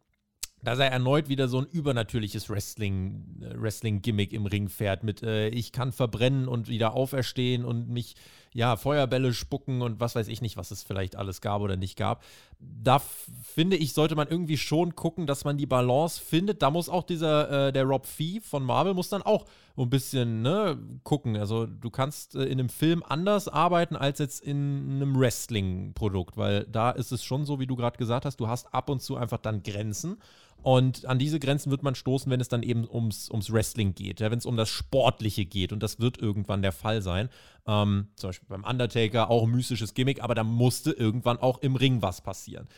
[0.62, 5.49] dass er erneut wieder so ein übernatürliches Wrestling, äh, Wrestling-Gimmick im Ring fährt mit äh,
[5.49, 8.16] ich kann verbrennen und wieder auferstehen und mich
[8.55, 11.97] ja, Feuerbälle spucken und was weiß ich nicht, was es vielleicht alles gab oder nicht
[11.97, 12.25] gab.
[12.59, 13.01] Da
[13.42, 16.62] finde ich, sollte man irgendwie schon gucken, dass man die Balance findet.
[16.62, 19.44] Da muss auch dieser, äh, der Rob Fee von Marvel muss dann auch
[19.77, 21.37] ein bisschen ne, gucken.
[21.37, 26.64] Also du kannst äh, in einem Film anders arbeiten als jetzt in einem Wrestling-Produkt, weil
[26.64, 29.16] da ist es schon so, wie du gerade gesagt hast, du hast ab und zu
[29.16, 30.18] einfach dann Grenzen.
[30.62, 34.21] Und an diese Grenzen wird man stoßen, wenn es dann eben ums, ums Wrestling geht,
[34.21, 35.73] ja, wenn es um das Sportliche geht.
[35.73, 37.29] Und das wird irgendwann der Fall sein.
[37.66, 41.77] Ähm, zum Beispiel beim Undertaker auch ein mystisches Gimmick, aber da musste irgendwann auch im
[41.77, 42.68] Ring was passieren.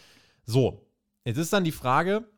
[0.45, 0.87] So,
[1.25, 2.29] jetzt ist dann die Frage,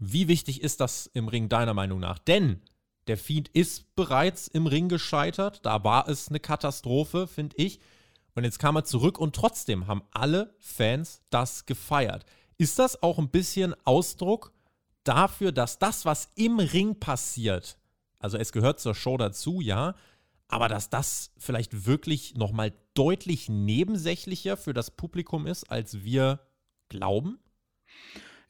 [0.00, 2.18] wie wichtig ist das im Ring deiner Meinung nach?
[2.18, 2.60] Denn
[3.08, 5.64] der Fiend ist bereits im Ring gescheitert.
[5.64, 7.80] Da war es eine Katastrophe, finde ich.
[8.34, 12.24] Und jetzt kam er zurück und trotzdem haben alle Fans das gefeiert.
[12.58, 14.52] Ist das auch ein bisschen Ausdruck
[15.08, 17.78] dafür, dass das, was im Ring passiert,
[18.18, 19.94] also es gehört zur Show dazu, ja,
[20.48, 26.40] aber dass das vielleicht wirklich nochmal deutlich nebensächlicher für das Publikum ist, als wir
[26.88, 27.38] glauben?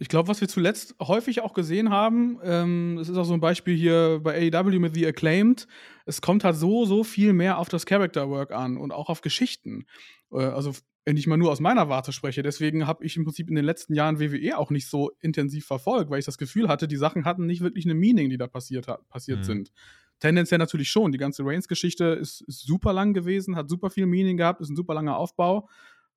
[0.00, 3.40] Ich glaube, was wir zuletzt häufig auch gesehen haben, ähm, es ist auch so ein
[3.40, 5.66] Beispiel hier bei AEW mit The Acclaimed,
[6.06, 9.22] es kommt halt so, so viel mehr auf das Character Work an und auch auf
[9.22, 9.86] Geschichten.
[10.30, 10.72] Äh, also
[11.04, 12.42] wenn ich mal nur aus meiner Warte spreche.
[12.42, 16.10] Deswegen habe ich im Prinzip in den letzten Jahren WWE auch nicht so intensiv verfolgt,
[16.10, 18.86] weil ich das Gefühl hatte, die Sachen hatten nicht wirklich eine Meaning, die da passiert,
[19.08, 19.44] passiert mhm.
[19.44, 19.72] sind.
[20.20, 21.12] Tendenziell natürlich schon.
[21.12, 24.76] Die ganze Reigns-Geschichte ist, ist, super lang gewesen, hat super viel Meaning gehabt, ist ein
[24.76, 25.68] super langer Aufbau.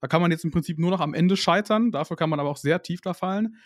[0.02, 1.91] Da kann man jetzt im Prinzip nur noch am Ende scheitern.
[1.91, 3.58] Dafür kann man aber auch sehr tief da fallen.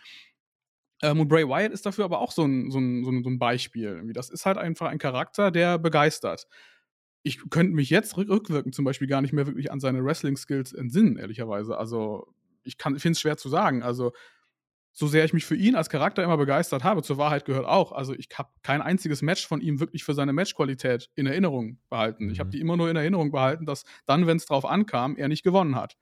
[1.02, 4.12] Ähm, und Bray Wyatt ist dafür aber auch so ein, so ein, so ein Beispiel.
[4.14, 6.48] Das ist halt einfach ein Charakter, der begeistert
[7.26, 11.18] ich könnte mich jetzt rückwirkend zum Beispiel gar nicht mehr wirklich an seine Wrestling-Skills entsinnen,
[11.18, 11.76] ehrlicherweise.
[11.76, 12.28] Also,
[12.64, 13.82] ich finde es schwer zu sagen.
[13.82, 14.14] Also,
[14.92, 17.94] so sehr ich mich für ihn als Charakter immer begeistert habe, zur Wahrheit gehört auch.
[17.94, 22.26] Also, ich habe kein einziges Match von ihm wirklich für seine Matchqualität in Erinnerung behalten.
[22.26, 22.32] Mhm.
[22.32, 25.28] Ich habe die immer nur in Erinnerung behalten, dass dann, wenn es drauf ankam, er
[25.28, 25.98] nicht gewonnen hat.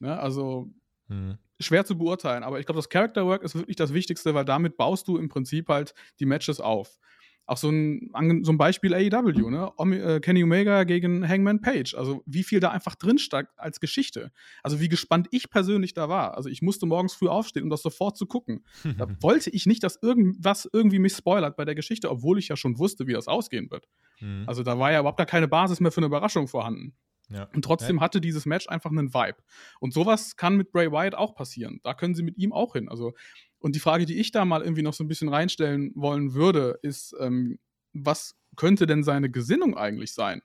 [0.00, 0.18] Ne?
[0.18, 0.72] Also,
[1.06, 1.38] mhm.
[1.60, 2.42] schwer zu beurteilen.
[2.42, 5.28] Aber ich glaube, das Character Work ist wirklich das Wichtigste, weil damit baust du im
[5.28, 6.98] Prinzip halt die Matches auf.
[7.46, 8.10] Auch so ein,
[8.42, 9.70] so ein Beispiel AEW, ne?
[9.78, 11.94] Äh, Kenny Omega gegen Hangman Page.
[11.94, 14.32] Also, wie viel da einfach drin steckt als Geschichte.
[14.62, 16.36] Also, wie gespannt ich persönlich da war.
[16.36, 18.64] Also, ich musste morgens früh aufstehen, um das sofort zu gucken.
[18.98, 22.56] da wollte ich nicht, dass irgendwas irgendwie mich spoilert bei der Geschichte, obwohl ich ja
[22.56, 23.88] schon wusste, wie das ausgehen wird.
[24.20, 24.44] Mhm.
[24.46, 26.94] Also, da war ja überhaupt gar keine Basis mehr für eine Überraschung vorhanden.
[27.28, 27.48] Ja.
[27.54, 29.38] Und trotzdem hatte dieses Match einfach einen Vibe.
[29.80, 31.80] Und sowas kann mit Bray Wyatt auch passieren.
[31.82, 32.88] Da können sie mit ihm auch hin.
[32.88, 33.14] Also
[33.64, 36.78] und die Frage, die ich da mal irgendwie noch so ein bisschen reinstellen wollen würde,
[36.82, 37.58] ist, ähm,
[37.94, 40.42] was könnte denn seine Gesinnung eigentlich sein?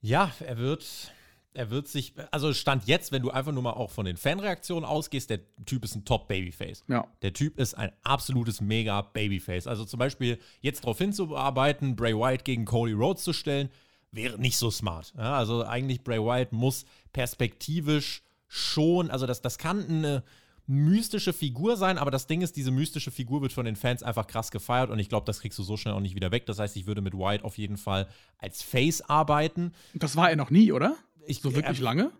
[0.00, 1.12] Ja, er wird,
[1.52, 4.84] er wird sich, also Stand jetzt, wenn du einfach nur mal auch von den Fanreaktionen
[4.84, 6.84] ausgehst, der Typ ist ein Top-Babyface.
[6.86, 7.08] Ja.
[7.22, 9.66] Der Typ ist ein absolutes Mega-Babyface.
[9.66, 13.68] Also zum Beispiel jetzt darauf hinzuarbeiten, Bray Wyatt gegen Cody Rhodes zu stellen,
[14.12, 15.12] wäre nicht so smart.
[15.16, 20.22] Ja, also eigentlich Bray Wyatt muss perspektivisch schon, also das, das kann eine
[20.66, 24.26] mystische Figur sein, aber das Ding ist, diese mystische Figur wird von den Fans einfach
[24.26, 26.46] krass gefeiert und ich glaube, das kriegst du so schnell auch nicht wieder weg.
[26.46, 28.06] Das heißt, ich würde mit White auf jeden Fall
[28.38, 29.72] als Face arbeiten.
[29.94, 30.94] Das war er noch nie, oder?
[31.26, 32.12] Ich, so wirklich er, lange?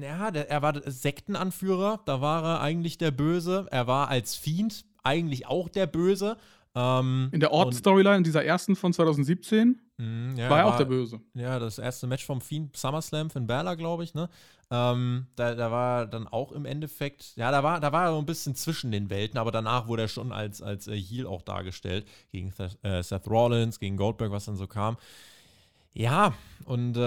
[0.00, 3.66] Ja, der, er war Sektenanführer, da war er eigentlich der Böse.
[3.70, 6.36] Er war als Fiend eigentlich auch der Böse.
[6.74, 11.20] Ähm, in der Ort-Storyline, dieser ersten von 2017, mh, ja, war er auch der Böse.
[11.34, 14.28] Ja, das erste Match vom Fiend SummerSlam in Berla, glaube ich, ne?
[14.70, 18.18] Ähm, da, da war dann auch im Endeffekt, ja, da war, da war er so
[18.18, 21.42] ein bisschen zwischen den Welten, aber danach wurde er schon als, als äh, Heel auch
[21.42, 24.96] dargestellt, gegen Seth, äh, Seth Rollins, gegen Goldberg, was dann so kam.
[25.92, 26.34] Ja,
[26.66, 27.00] und äh,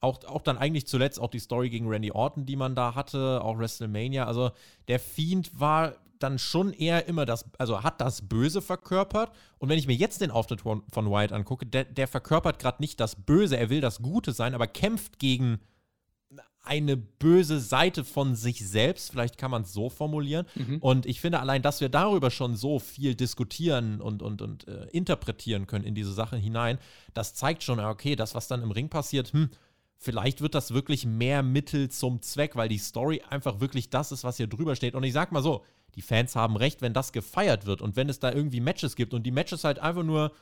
[0.00, 3.42] auch, auch dann eigentlich zuletzt auch die Story gegen Randy Orton, die man da hatte,
[3.42, 4.24] auch WrestleMania.
[4.24, 4.52] Also
[4.88, 9.32] der Fiend war dann schon eher immer das, also hat das Böse verkörpert.
[9.58, 12.82] Und wenn ich mir jetzt den Auftritt von, von Wyatt angucke, der, der verkörpert gerade
[12.82, 15.60] nicht das Böse, er will das Gute sein, aber kämpft gegen
[16.66, 20.46] eine böse Seite von sich selbst, vielleicht kann man es so formulieren.
[20.56, 20.78] Mhm.
[20.78, 24.86] Und ich finde allein, dass wir darüber schon so viel diskutieren und, und, und äh,
[24.90, 26.78] interpretieren können in diese Sachen hinein,
[27.14, 29.50] das zeigt schon, okay, das, was dann im Ring passiert, hm,
[29.96, 34.24] vielleicht wird das wirklich mehr Mittel zum Zweck, weil die Story einfach wirklich das ist,
[34.24, 34.94] was hier drüber steht.
[34.94, 35.64] Und ich sag mal so,
[35.96, 39.14] die Fans haben recht, wenn das gefeiert wird und wenn es da irgendwie Matches gibt
[39.14, 40.32] und die Matches halt einfach nur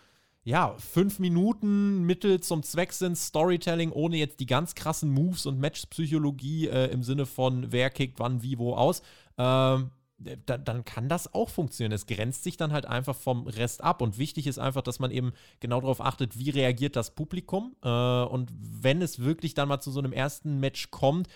[0.43, 5.59] ja, fünf Minuten Mittel zum Zweck sind Storytelling, ohne jetzt die ganz krassen Moves und
[5.59, 9.01] Matchpsychologie äh, im Sinne von wer kickt wann, wie, wo aus,
[9.39, 11.93] ähm, da, dann kann das auch funktionieren.
[11.93, 14.01] Es grenzt sich dann halt einfach vom Rest ab.
[14.01, 17.75] Und wichtig ist einfach, dass man eben genau darauf achtet, wie reagiert das Publikum.
[17.83, 21.29] Äh, und wenn es wirklich dann mal zu so einem ersten Match kommt,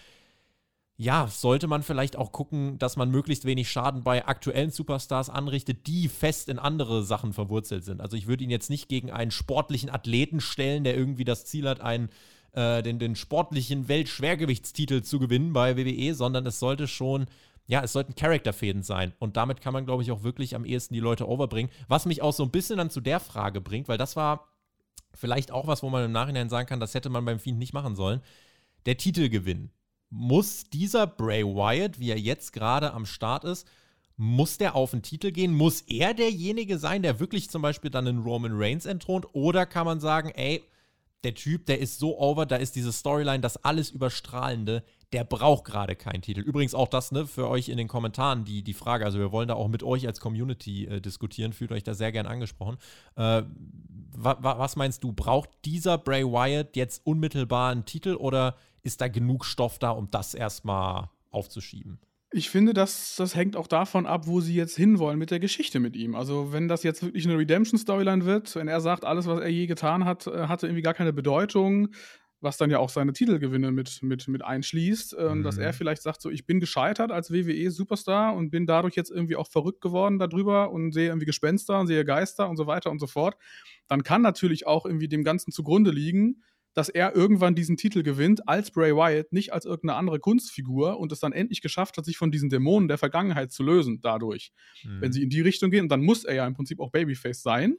[1.01, 5.87] ja, sollte man vielleicht auch gucken, dass man möglichst wenig Schaden bei aktuellen Superstars anrichtet,
[5.87, 8.01] die fest in andere Sachen verwurzelt sind.
[8.01, 11.69] Also ich würde ihn jetzt nicht gegen einen sportlichen Athleten stellen, der irgendwie das Ziel
[11.69, 12.09] hat, ein,
[12.51, 17.27] äh, den, den sportlichen Weltschwergewichtstitel zu gewinnen bei WWE, sondern es sollte schon
[17.69, 19.13] ja, es sollten Charakterfäden sein.
[19.19, 21.71] Und damit kann man, glaube ich, auch wirklich am ehesten die Leute overbringen.
[21.87, 24.49] Was mich auch so ein bisschen dann zu der Frage bringt, weil das war
[25.13, 27.75] vielleicht auch was, wo man im Nachhinein sagen kann, das hätte man beim Fiend nicht
[27.75, 28.23] machen sollen.
[28.87, 29.71] Der Titelgewinn.
[30.11, 33.67] Muss dieser Bray Wyatt, wie er jetzt gerade am Start ist,
[34.17, 35.55] muss der auf den Titel gehen?
[35.55, 39.27] Muss er derjenige sein, der wirklich zum Beispiel dann einen Roman Reigns entthront?
[39.33, 40.65] Oder kann man sagen, ey,
[41.25, 45.65] der Typ, der ist so over, da ist diese Storyline, das alles überstrahlende, der braucht
[45.65, 46.41] gerade keinen Titel.
[46.41, 49.49] Übrigens auch das, ne, für euch in den Kommentaren die, die Frage, also wir wollen
[49.49, 52.77] da auch mit euch als Community äh, diskutieren, fühlt euch da sehr gern angesprochen.
[53.17, 53.43] Äh,
[54.13, 59.01] wa, wa, was meinst du, braucht dieser Bray Wyatt jetzt unmittelbar einen Titel oder ist
[59.01, 61.99] da genug Stoff da, um das erstmal aufzuschieben?
[62.31, 65.81] Ich finde, das, das hängt auch davon ab, wo sie jetzt hinwollen mit der Geschichte
[65.81, 66.15] mit ihm.
[66.15, 69.67] Also, wenn das jetzt wirklich eine Redemption-Storyline wird, wenn er sagt, alles, was er je
[69.67, 71.89] getan hat, äh, hatte irgendwie gar keine Bedeutung,
[72.41, 75.43] was dann ja auch seine Titelgewinne mit, mit, mit einschließt, äh, mhm.
[75.43, 79.37] dass er vielleicht sagt, so, ich bin gescheitert als WWE-Superstar und bin dadurch jetzt irgendwie
[79.37, 83.01] auch verrückt geworden darüber und sehe irgendwie Gespenster und sehe Geister und so weiter und
[83.01, 83.37] so fort,
[83.89, 86.43] dann kann natürlich auch irgendwie dem Ganzen zugrunde liegen,
[86.75, 91.11] dass er irgendwann diesen Titel gewinnt als Bray Wyatt, nicht als irgendeine andere Kunstfigur und
[91.11, 94.53] es dann endlich geschafft hat, sich von diesen Dämonen der Vergangenheit zu lösen dadurch.
[94.85, 95.01] Mhm.
[95.01, 97.79] Wenn sie in die Richtung gehen, dann muss er ja im Prinzip auch Babyface sein.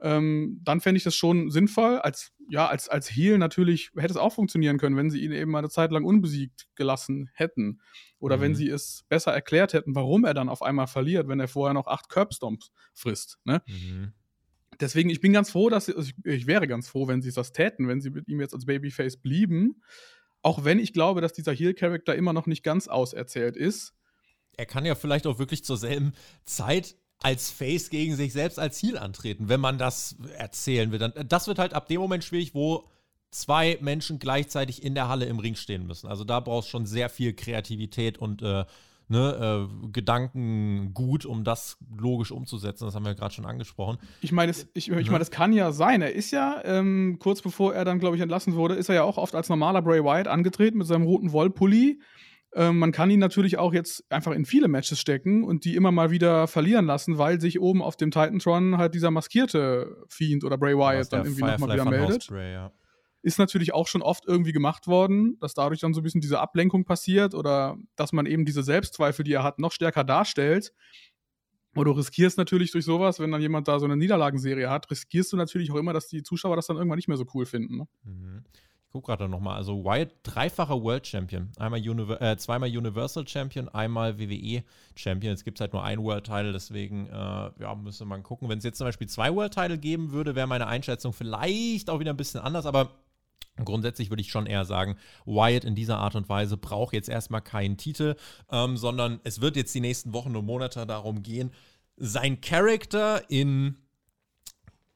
[0.00, 1.98] Ähm, dann fände ich das schon sinnvoll.
[1.98, 5.50] Als, ja, als, als Heel natürlich hätte es auch funktionieren können, wenn sie ihn eben
[5.50, 7.80] mal eine Zeit lang unbesiegt gelassen hätten.
[8.18, 8.40] Oder mhm.
[8.42, 11.74] wenn sie es besser erklärt hätten, warum er dann auf einmal verliert, wenn er vorher
[11.74, 13.38] noch acht Curbstomps frisst.
[13.44, 13.62] Ne?
[13.66, 14.12] Mhm
[14.80, 17.32] deswegen, ich bin ganz froh, dass sie, also ich, ich, wäre ganz froh, wenn sie
[17.32, 19.82] das täten, wenn sie mit ihm jetzt als Babyface blieben.
[20.42, 23.94] Auch wenn ich glaube, dass dieser Heel-Charakter immer noch nicht ganz auserzählt ist.
[24.56, 26.12] Er kann ja vielleicht auch wirklich zur selben
[26.44, 30.98] Zeit als Face gegen sich selbst als Heel antreten, wenn man das erzählen will.
[30.98, 32.88] Dann, das wird halt ab dem Moment schwierig, wo
[33.30, 36.08] zwei Menschen gleichzeitig in der Halle im Ring stehen müssen.
[36.08, 38.64] Also da brauchst schon sehr viel Kreativität und äh,
[39.08, 42.84] ne, äh, Gedanken gut, um das logisch umzusetzen.
[42.84, 43.98] Das haben wir ja gerade schon angesprochen.
[44.20, 45.18] Ich meine, ich, ich meine, ne?
[45.18, 46.02] das kann ja sein.
[46.02, 49.02] Er ist ja, ähm, kurz bevor er dann, glaube ich, entlassen wurde, ist er ja
[49.04, 52.00] auch oft als normaler Bray Wyatt angetreten mit seinem roten Wollpulli.
[52.54, 55.92] Ähm, man kann ihn natürlich auch jetzt einfach in viele Matches stecken und die immer
[55.92, 60.56] mal wieder verlieren lassen, weil sich oben auf dem Titantron halt dieser maskierte Fiend oder
[60.56, 62.24] Bray Wyatt dann irgendwie nochmal wieder meldet.
[62.24, 62.72] Spray, ja
[63.26, 66.38] ist natürlich auch schon oft irgendwie gemacht worden, dass dadurch dann so ein bisschen diese
[66.38, 70.72] Ablenkung passiert oder dass man eben diese Selbstzweifel, die er hat, noch stärker darstellt.
[71.74, 75.32] Und du riskierst natürlich durch sowas, wenn dann jemand da so eine Niederlagenserie hat, riskierst
[75.32, 77.78] du natürlich auch immer, dass die Zuschauer das dann irgendwann nicht mehr so cool finden.
[77.78, 77.88] Ne?
[78.04, 78.44] Mhm.
[78.96, 79.56] Ich gucke gerade nochmal.
[79.56, 81.52] Also Wyatt, dreifacher World Champion.
[81.58, 85.32] Einmal Univer äh, zweimal Universal Champion, einmal WWE Champion.
[85.32, 88.48] Jetzt gibt es halt nur einen World Title, deswegen äh, ja, müsste man gucken.
[88.48, 92.00] Wenn es jetzt zum Beispiel zwei World Title geben würde, wäre meine Einschätzung vielleicht auch
[92.00, 92.88] wieder ein bisschen anders, aber
[93.62, 97.40] Grundsätzlich würde ich schon eher sagen, Wyatt in dieser Art und Weise braucht jetzt erstmal
[97.40, 98.14] keinen Titel,
[98.50, 101.50] ähm, sondern es wird jetzt die nächsten Wochen und Monate darum gehen,
[101.96, 103.78] sein Charakter in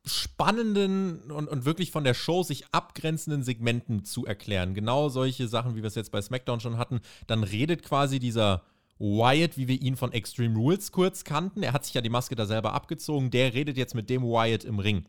[0.07, 4.75] spannenden und, und wirklich von der Show sich abgrenzenden Segmenten zu erklären.
[4.75, 7.01] Genau solche Sachen, wie wir es jetzt bei SmackDown schon hatten.
[7.27, 8.63] Dann redet quasi dieser
[8.99, 11.63] Wyatt, wie wir ihn von Extreme Rules kurz kannten.
[11.63, 13.31] Er hat sich ja die Maske da selber abgezogen.
[13.31, 15.05] Der redet jetzt mit dem Wyatt im Ring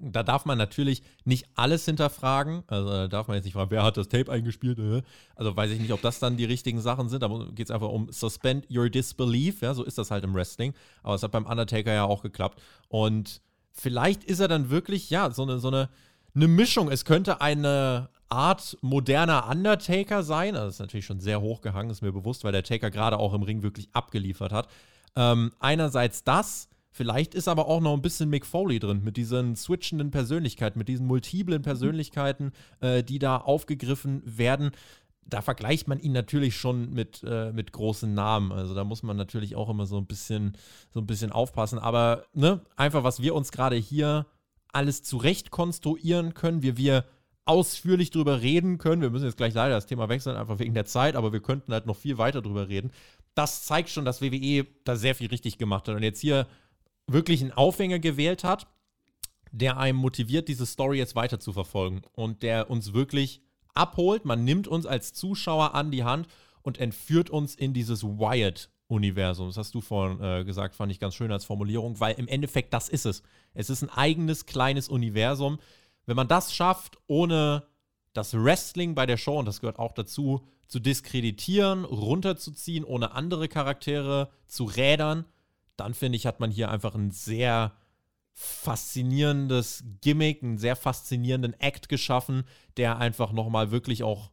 [0.00, 2.62] da darf man natürlich nicht alles hinterfragen.
[2.66, 4.78] Also da darf man jetzt nicht fragen, wer hat das Tape eingespielt?
[4.78, 5.02] Äh?
[5.34, 7.88] Also weiß ich nicht, ob das dann die richtigen Sachen sind, aber geht es einfach
[7.88, 9.60] um Suspend Your Disbelief.
[9.60, 10.74] Ja, so ist das halt im Wrestling.
[11.02, 12.62] Aber es hat beim Undertaker ja auch geklappt.
[12.88, 13.40] Und
[13.78, 15.88] vielleicht ist er dann wirklich, ja, so eine, so eine,
[16.34, 16.90] eine Mischung.
[16.90, 20.54] Es könnte eine Art moderner Undertaker sein.
[20.54, 23.34] Also das ist natürlich schon sehr hochgehangen, ist mir bewusst, weil der Taker gerade auch
[23.34, 24.68] im Ring wirklich abgeliefert hat.
[25.16, 29.54] Ähm, einerseits das, Vielleicht ist aber auch noch ein bisschen Mick Foley drin, mit diesen
[29.54, 34.72] switchenden Persönlichkeiten, mit diesen multiplen Persönlichkeiten, äh, die da aufgegriffen werden.
[35.28, 38.50] Da vergleicht man ihn natürlich schon mit, äh, mit großen Namen.
[38.50, 40.56] Also da muss man natürlich auch immer so ein bisschen,
[40.90, 41.78] so ein bisschen aufpassen.
[41.78, 44.26] Aber ne, einfach, was wir uns gerade hier
[44.72, 47.04] alles zurecht konstruieren können, wie wir
[47.44, 49.00] ausführlich drüber reden können.
[49.00, 51.72] Wir müssen jetzt gleich leider das Thema wechseln, einfach wegen der Zeit, aber wir könnten
[51.72, 52.92] halt noch viel weiter drüber reden.
[53.34, 55.94] Das zeigt schon, dass WWE da sehr viel richtig gemacht hat.
[55.94, 56.46] Und jetzt hier
[57.06, 58.66] wirklich einen Aufhänger gewählt hat,
[59.50, 63.40] der einem motiviert, diese Story jetzt weiter zu verfolgen und der uns wirklich
[63.74, 64.24] abholt.
[64.24, 66.28] Man nimmt uns als Zuschauer an die Hand
[66.62, 69.48] und entführt uns in dieses Wyatt-Universum.
[69.48, 72.74] Das hast du vorhin äh, gesagt, fand ich ganz schön als Formulierung, weil im Endeffekt
[72.74, 73.22] das ist es.
[73.54, 75.58] Es ist ein eigenes kleines Universum.
[76.06, 77.64] Wenn man das schafft, ohne
[78.12, 83.48] das Wrestling bei der Show, und das gehört auch dazu, zu diskreditieren, runterzuziehen, ohne andere
[83.48, 85.24] Charaktere zu rädern,
[85.76, 87.72] dann finde ich, hat man hier einfach ein sehr
[88.40, 92.44] faszinierendes Gimmick, einen sehr faszinierenden Act geschaffen,
[92.76, 94.30] der einfach nochmal wirklich auch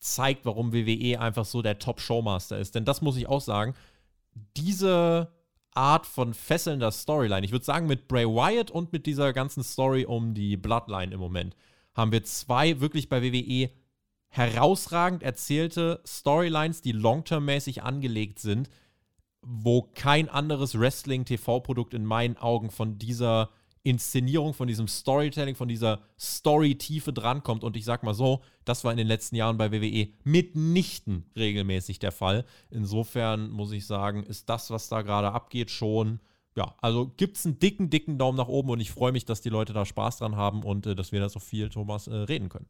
[0.00, 2.74] zeigt, warum WWE einfach so der Top-Showmaster ist.
[2.74, 3.74] Denn das muss ich auch sagen,
[4.56, 5.32] diese
[5.72, 10.04] Art von fesselnder Storyline, ich würde sagen mit Bray Wyatt und mit dieser ganzen Story
[10.04, 11.54] um die Bloodline im Moment,
[11.94, 13.70] haben wir zwei wirklich bei WWE
[14.28, 18.68] herausragend erzählte Storylines, die long-term-mäßig angelegt sind,
[19.46, 23.50] wo kein anderes Wrestling-TV-Produkt in meinen Augen von dieser
[23.84, 27.62] Inszenierung, von diesem Storytelling, von dieser Story-Tiefe drankommt.
[27.64, 31.98] Und ich sag mal so, das war in den letzten Jahren bei WWE mitnichten regelmäßig
[31.98, 32.46] der Fall.
[32.70, 36.20] Insofern muss ich sagen, ist das, was da gerade abgeht, schon.
[36.56, 39.42] Ja, also gibt es einen dicken, dicken Daumen nach oben und ich freue mich, dass
[39.42, 42.14] die Leute da Spaß dran haben und äh, dass wir da so viel, Thomas, äh,
[42.14, 42.68] reden können.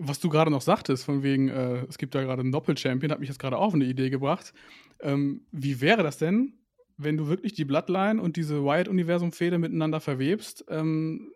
[0.00, 3.20] Was du gerade noch sagtest, von wegen, äh, es gibt da gerade einen Doppel-Champion, hat
[3.20, 4.52] mich jetzt gerade auch auf eine Idee gebracht.
[5.00, 6.54] Ähm, wie wäre das denn,
[6.96, 11.32] wenn du wirklich die Bloodline und diese Wyatt-Universum-Fehde miteinander verwebst, ähm,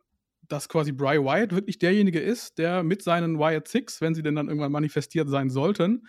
[0.48, 4.34] dass quasi Bry Wyatt wirklich derjenige ist, der mit seinen Wyatt Six, wenn sie denn
[4.34, 6.06] dann irgendwann manifestiert sein sollten,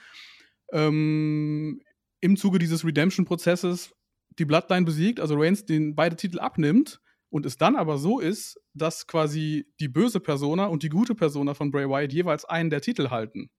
[0.72, 1.82] ähm,
[2.20, 3.94] im Zuge dieses Redemption-Prozesses
[4.39, 7.00] die Bloodline besiegt, also Reigns den beide Titel abnimmt
[7.34, 11.56] und es dann aber so ist, dass quasi die böse Persona und die gute Persona
[11.56, 13.50] von Bray Wyatt jeweils einen der Titel halten.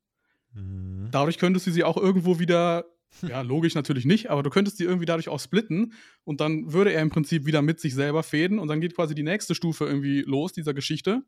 [0.53, 1.09] Mhm.
[1.11, 2.85] Dadurch könntest du sie auch irgendwo wieder
[3.23, 6.93] ja, logisch natürlich nicht, aber du könntest die irgendwie dadurch auch splitten und dann würde
[6.93, 9.87] er im Prinzip wieder mit sich selber fäden und dann geht quasi die nächste Stufe
[9.87, 11.25] irgendwie los dieser Geschichte.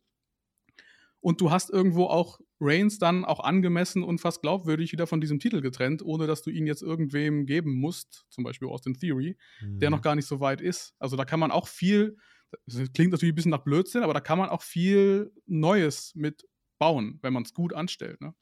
[1.18, 5.40] Und du hast irgendwo auch Reigns dann auch angemessen und fast glaubwürdig wieder von diesem
[5.40, 9.80] Titel getrennt, ohne dass du ihn jetzt irgendwem geben musst, zum Beispiel Austin Theory, mhm.
[9.80, 10.94] der noch gar nicht so weit ist.
[11.00, 12.16] Also da kann man auch viel,
[12.66, 16.46] das klingt natürlich ein bisschen nach Blödsinn, aber da kann man auch viel Neues mit
[16.78, 18.20] bauen, wenn man es gut anstellt.
[18.20, 18.34] Ne?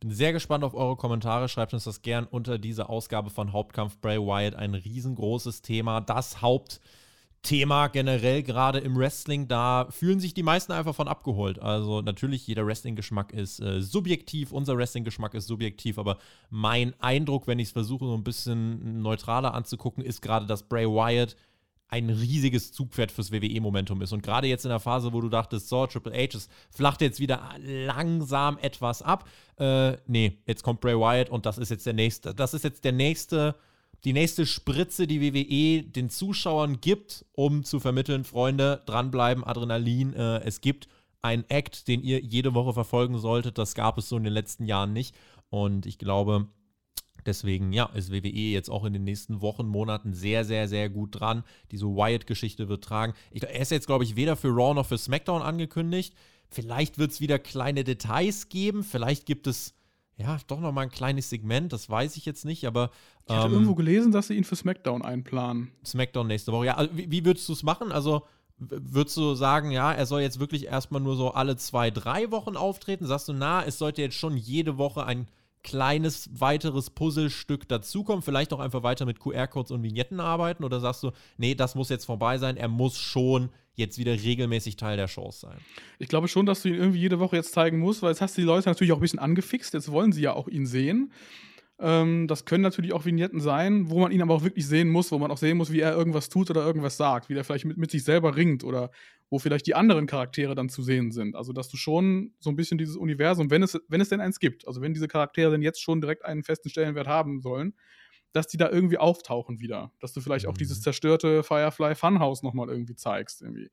[0.00, 1.48] Bin sehr gespannt auf eure Kommentare.
[1.48, 4.54] Schreibt uns das gern unter diese Ausgabe von Hauptkampf Bray Wyatt.
[4.54, 6.00] Ein riesengroßes Thema.
[6.00, 9.48] Das Hauptthema generell gerade im Wrestling.
[9.48, 11.58] Da fühlen sich die meisten einfach von abgeholt.
[11.58, 14.52] Also natürlich, jeder Wrestling-Geschmack ist äh, subjektiv.
[14.52, 15.98] Unser Wrestling-Geschmack ist subjektiv.
[15.98, 16.18] Aber
[16.50, 20.86] mein Eindruck, wenn ich es versuche, so ein bisschen neutraler anzugucken, ist gerade, dass Bray
[20.86, 21.36] Wyatt
[21.94, 24.12] ein riesiges Zugpferd fürs WWE-Momentum ist.
[24.12, 27.20] Und gerade jetzt in der Phase, wo du dachtest, so, Triple H, es flacht jetzt
[27.20, 29.28] wieder langsam etwas ab.
[29.60, 32.34] Äh, nee, jetzt kommt Bray Wyatt und das ist jetzt der nächste.
[32.34, 33.54] Das ist jetzt der nächste,
[34.02, 40.14] die nächste Spritze, die WWE den Zuschauern gibt, um zu vermitteln, Freunde, dranbleiben, Adrenalin.
[40.14, 40.88] Äh, es gibt
[41.22, 43.56] einen Act, den ihr jede Woche verfolgen solltet.
[43.56, 45.14] Das gab es so in den letzten Jahren nicht.
[45.48, 46.48] Und ich glaube,
[47.26, 51.20] Deswegen, ja, ist WWE jetzt auch in den nächsten Wochen, Monaten sehr, sehr, sehr gut
[51.20, 51.44] dran.
[51.70, 53.14] Diese Wyatt-Geschichte wird tragen.
[53.30, 56.14] Ich, er ist jetzt, glaube ich, weder für Raw noch für SmackDown angekündigt.
[56.50, 58.84] Vielleicht wird es wieder kleine Details geben.
[58.84, 59.74] Vielleicht gibt es,
[60.16, 61.72] ja, doch noch mal ein kleines Segment.
[61.72, 62.90] Das weiß ich jetzt nicht, aber.
[63.26, 65.72] Ich hatte ähm, irgendwo gelesen, dass sie ihn für SmackDown einplanen.
[65.84, 66.66] SmackDown nächste Woche.
[66.66, 67.90] Ja, also, wie, wie würdest du es machen?
[67.90, 68.22] Also,
[68.56, 72.56] Würdest du sagen, ja, er soll jetzt wirklich erstmal nur so alle zwei, drei Wochen
[72.56, 73.04] auftreten?
[73.04, 75.26] Sagst du, na, es sollte jetzt schon jede Woche ein
[75.64, 78.22] kleines weiteres Puzzlestück dazukommen?
[78.22, 80.62] Vielleicht auch einfach weiter mit QR-Codes und Vignetten arbeiten?
[80.62, 84.76] Oder sagst du, nee, das muss jetzt vorbei sein, er muss schon jetzt wieder regelmäßig
[84.76, 85.58] Teil der Shows sein?
[85.98, 88.36] Ich glaube schon, dass du ihn irgendwie jede Woche jetzt zeigen musst, weil jetzt hast
[88.36, 89.74] du die Leute natürlich auch ein bisschen angefixt.
[89.74, 91.10] Jetzt wollen sie ja auch ihn sehen.
[91.80, 95.10] Ähm, das können natürlich auch Vignetten sein, wo man ihn aber auch wirklich sehen muss,
[95.10, 97.64] wo man auch sehen muss, wie er irgendwas tut oder irgendwas sagt, wie er vielleicht
[97.64, 98.90] mit, mit sich selber ringt oder
[99.28, 101.34] wo vielleicht die anderen Charaktere dann zu sehen sind.
[101.34, 104.38] Also, dass du schon so ein bisschen dieses Universum, wenn es, wenn es denn eins
[104.38, 107.74] gibt, also wenn diese Charaktere denn jetzt schon direkt einen festen Stellenwert haben sollen,
[108.32, 109.92] dass die da irgendwie auftauchen wieder.
[110.00, 110.52] Dass du vielleicht mhm.
[110.52, 113.42] auch dieses zerstörte Firefly Funhouse nochmal irgendwie zeigst.
[113.42, 113.70] Irgendwie.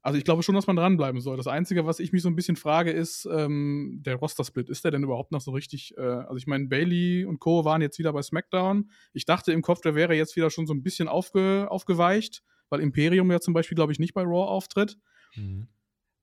[0.00, 1.36] Also ich glaube schon, dass man dranbleiben soll.
[1.36, 4.68] Das Einzige, was ich mich so ein bisschen frage, ist ähm, der Roster-Split.
[4.68, 5.96] Ist der denn überhaupt noch so richtig?
[5.96, 7.64] Äh, also ich meine, Bailey und Co.
[7.64, 8.90] waren jetzt wieder bei SmackDown.
[9.12, 12.80] Ich dachte im Kopf, der wäre jetzt wieder schon so ein bisschen aufge aufgeweicht, weil
[12.80, 14.96] Imperium ja zum Beispiel, glaube ich, nicht bei Raw auftritt.
[15.34, 15.68] Mhm.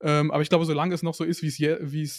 [0.00, 1.58] Ähm, aber ich glaube, solange es noch so ist, wie es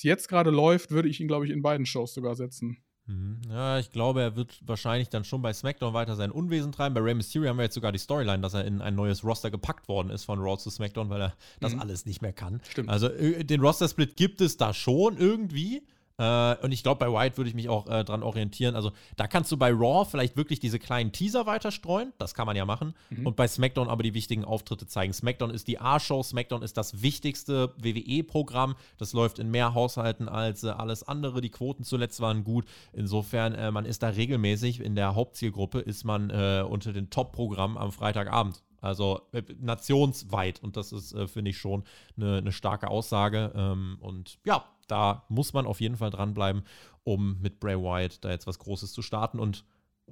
[0.03, 2.83] je jetzt gerade läuft, würde ich ihn, glaube ich, in beiden Shows sogar setzen.
[3.07, 3.39] Mhm.
[3.49, 6.93] Ja, ich glaube, er wird wahrscheinlich dann schon bei SmackDown weiter sein Unwesen treiben.
[6.93, 9.49] Bei Rey Mysterio haben wir jetzt sogar die Storyline, dass er in ein neues Roster
[9.49, 11.81] gepackt worden ist von Raw zu SmackDown, weil er das mhm.
[11.81, 12.61] alles nicht mehr kann.
[12.69, 12.89] Stimmt.
[12.89, 15.83] Also äh, den Roster-Split gibt es da schon irgendwie.
[16.17, 18.75] Äh, und ich glaube, bei White würde ich mich auch äh, dran orientieren.
[18.75, 22.11] Also, da kannst du bei Raw vielleicht wirklich diese kleinen Teaser weiter streuen.
[22.17, 22.93] Das kann man ja machen.
[23.09, 23.27] Mhm.
[23.27, 25.13] Und bei SmackDown aber die wichtigen Auftritte zeigen.
[25.13, 26.23] SmackDown ist die A-Show.
[26.23, 28.75] SmackDown ist das wichtigste WWE-Programm.
[28.97, 31.41] Das läuft in mehr Haushalten als äh, alles andere.
[31.41, 32.65] Die Quoten zuletzt waren gut.
[32.93, 34.79] Insofern, äh, man ist da regelmäßig.
[34.79, 38.63] In der Hauptzielgruppe ist man äh, unter den Top-Programmen am Freitagabend.
[38.81, 40.63] Also äh, nationsweit.
[40.63, 41.83] Und das ist, äh, finde ich, schon
[42.15, 43.51] eine, eine starke Aussage.
[43.55, 46.63] Ähm, und ja, da muss man auf jeden Fall dranbleiben,
[47.03, 49.39] um mit Bray Wyatt da jetzt was Großes zu starten.
[49.39, 49.63] Und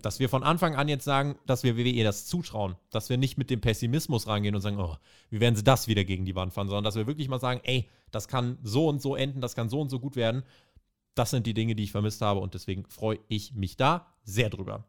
[0.01, 3.37] dass wir von Anfang an jetzt sagen, dass wir WWE das zutrauen, dass wir nicht
[3.37, 4.97] mit dem Pessimismus rangehen und sagen, oh,
[5.29, 7.61] wie werden sie das wieder gegen die Wand fahren, sondern dass wir wirklich mal sagen,
[7.63, 10.43] ey, das kann so und so enden, das kann so und so gut werden.
[11.15, 14.49] Das sind die Dinge, die ich vermisst habe und deswegen freue ich mich da sehr
[14.49, 14.83] drüber.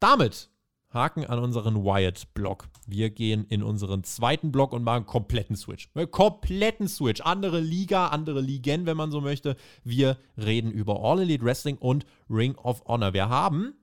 [0.00, 0.48] Damit
[0.96, 2.68] Haken an unseren Wyatt-Block.
[2.86, 5.88] Wir gehen in unseren zweiten Block und machen kompletten Switch.
[6.10, 7.20] Kompletten Switch.
[7.20, 9.56] Andere Liga, andere Ligen, wenn man so möchte.
[9.84, 13.12] Wir reden über All Elite Wrestling und Ring of Honor.
[13.12, 13.74] Wir haben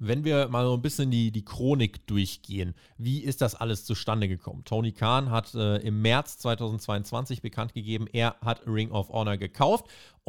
[0.00, 4.28] wenn wir mal so ein bisschen die, die Chronik durchgehen, wie ist das alles zustande
[4.28, 4.64] gekommen?
[4.64, 9.86] Tony Khan hat äh, im März 2022 bekannt gegeben, er hat Ring of Honor gekauft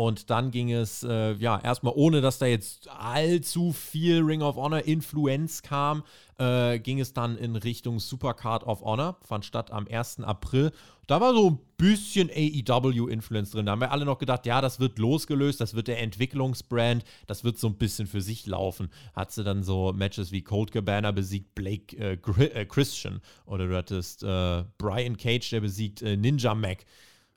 [0.08, 4.56] und dann ging es, äh, ja, erstmal ohne, dass da jetzt allzu viel Ring of
[4.56, 6.04] Honor Influenz kam,
[6.38, 10.22] äh, ging es dann in Richtung Supercard of Honor, fand statt am 1.
[10.22, 10.72] April
[11.12, 13.66] da war so ein bisschen AEW-Influence drin.
[13.66, 17.44] Da haben wir alle noch gedacht, ja, das wird losgelöst, das wird der Entwicklungsbrand, das
[17.44, 18.90] wird so ein bisschen für sich laufen.
[19.14, 23.76] Hat sie dann so Matches wie Cold Cabana besiegt Blake äh, äh, Christian oder du
[23.76, 26.86] hattest äh, Brian Cage, der besiegt äh, Ninja Mac.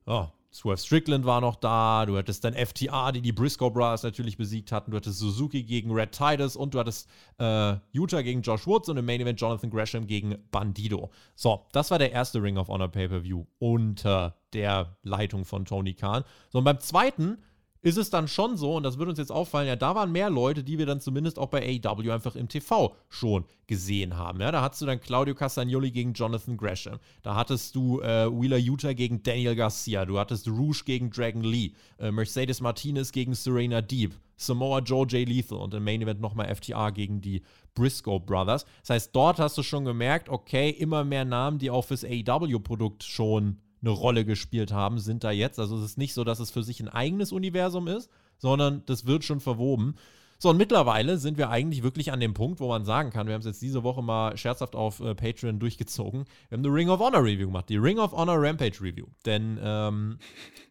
[0.06, 4.36] Oh, Swerve Strickland war noch da, du hattest dann FTA, die die Briscoe Brothers natürlich
[4.36, 8.64] besiegt hatten, du hattest Suzuki gegen Red Titus und du hattest äh, Utah gegen Josh
[8.64, 11.10] Woods und im Main Event Jonathan Gresham gegen Bandido.
[11.34, 16.22] So, das war der erste Ring of Honor Pay-Per-View unter der Leitung von Tony Khan.
[16.50, 17.38] So, und beim zweiten
[17.84, 20.30] ist es dann schon so, und das wird uns jetzt auffallen, ja, da waren mehr
[20.30, 24.40] Leute, die wir dann zumindest auch bei AEW einfach im TV schon gesehen haben.
[24.40, 26.98] Ja, da hattest du dann Claudio Castagnoli gegen Jonathan Gresham.
[27.22, 30.06] Da hattest du äh, Wheeler Utah gegen Daniel Garcia.
[30.06, 31.72] Du hattest Rouge gegen Dragon Lee.
[31.98, 34.14] Äh, Mercedes Martinez gegen Serena Deep.
[34.38, 35.28] Samoa Joe J.
[35.28, 37.42] Lethal und im Main Event nochmal FTA gegen die
[37.74, 38.64] Briscoe Brothers.
[38.80, 43.04] Das heißt, dort hast du schon gemerkt, okay, immer mehr Namen, die auch fürs AEW-Produkt
[43.04, 45.58] schon eine Rolle gespielt haben, sind da jetzt.
[45.58, 49.06] Also es ist nicht so, dass es für sich ein eigenes Universum ist, sondern das
[49.06, 49.96] wird schon verwoben.
[50.38, 53.34] So, und mittlerweile sind wir eigentlich wirklich an dem Punkt, wo man sagen kann, wir
[53.34, 56.24] haben es jetzt diese Woche mal scherzhaft auf äh, Patreon durchgezogen.
[56.48, 59.06] Wir haben eine Ring of Honor Review gemacht, die Ring of Honor Rampage Review.
[59.24, 60.18] Denn ähm,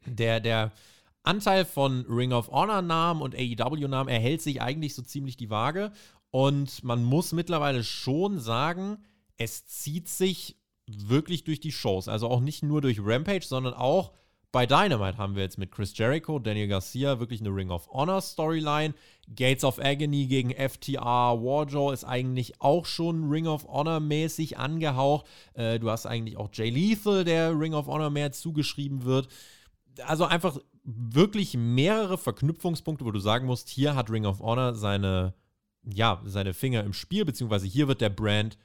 [0.05, 0.71] der, der
[1.23, 5.49] Anteil von Ring of Honor Namen und AEW Namen erhält sich eigentlich so ziemlich die
[5.49, 5.91] Waage.
[6.29, 8.97] Und man muss mittlerweile schon sagen,
[9.37, 10.57] es zieht sich
[10.87, 12.07] wirklich durch die Shows.
[12.07, 14.11] Also auch nicht nur durch Rampage, sondern auch
[14.53, 18.21] bei Dynamite haben wir jetzt mit Chris Jericho, Daniel Garcia wirklich eine Ring of Honor
[18.21, 18.93] Storyline.
[19.35, 25.25] Gates of Agony gegen FTR Warjo ist eigentlich auch schon Ring of Honor mäßig angehaucht.
[25.55, 29.27] Äh, du hast eigentlich auch Jay Lethal, der Ring of Honor mehr zugeschrieben wird.
[30.05, 35.33] Also einfach wirklich mehrere Verknüpfungspunkte, wo du sagen musst, hier hat Ring of Honor seine,
[35.83, 38.59] ja, seine Finger im Spiel, beziehungsweise hier wird der Brand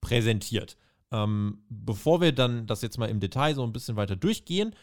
[0.00, 0.76] präsentiert.
[1.12, 4.74] Ähm, bevor wir dann das jetzt mal im Detail so ein bisschen weiter durchgehen,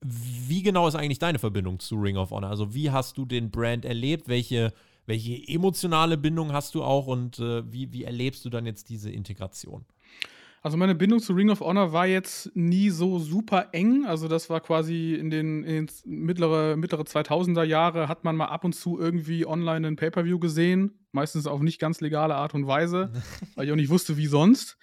[0.00, 2.50] wie genau ist eigentlich deine Verbindung zu Ring of Honor?
[2.50, 4.28] Also wie hast du den Brand erlebt?
[4.28, 4.72] Welche,
[5.06, 9.10] welche emotionale Bindung hast du auch und äh, wie, wie erlebst du dann jetzt diese
[9.10, 9.84] Integration?
[10.68, 14.04] Also meine Bindung zu Ring of Honor war jetzt nie so super eng.
[14.04, 18.48] Also das war quasi in den, in den mittlere, mittlere 2000er Jahre hat man mal
[18.48, 20.98] ab und zu irgendwie online ein Pay-Per-View gesehen.
[21.10, 23.10] Meistens auf nicht ganz legale Art und Weise,
[23.54, 24.76] weil ich auch nicht wusste, wie sonst.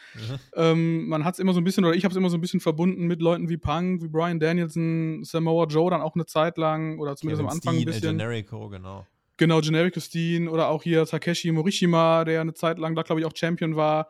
[0.56, 2.42] Ähm, man hat es immer so ein bisschen, oder ich habe es immer so ein
[2.42, 6.58] bisschen verbunden mit Leuten wie Punk, wie Brian Danielson, Samoa Joe dann auch eine Zeit
[6.58, 8.18] lang oder zumindest Kevin am Anfang Steen, ein bisschen.
[8.18, 9.06] Generico, genau.
[9.38, 13.28] Genau, Generico Steen oder auch hier Takeshi Morishima, der eine Zeit lang da, glaube ich,
[13.28, 14.10] auch Champion war.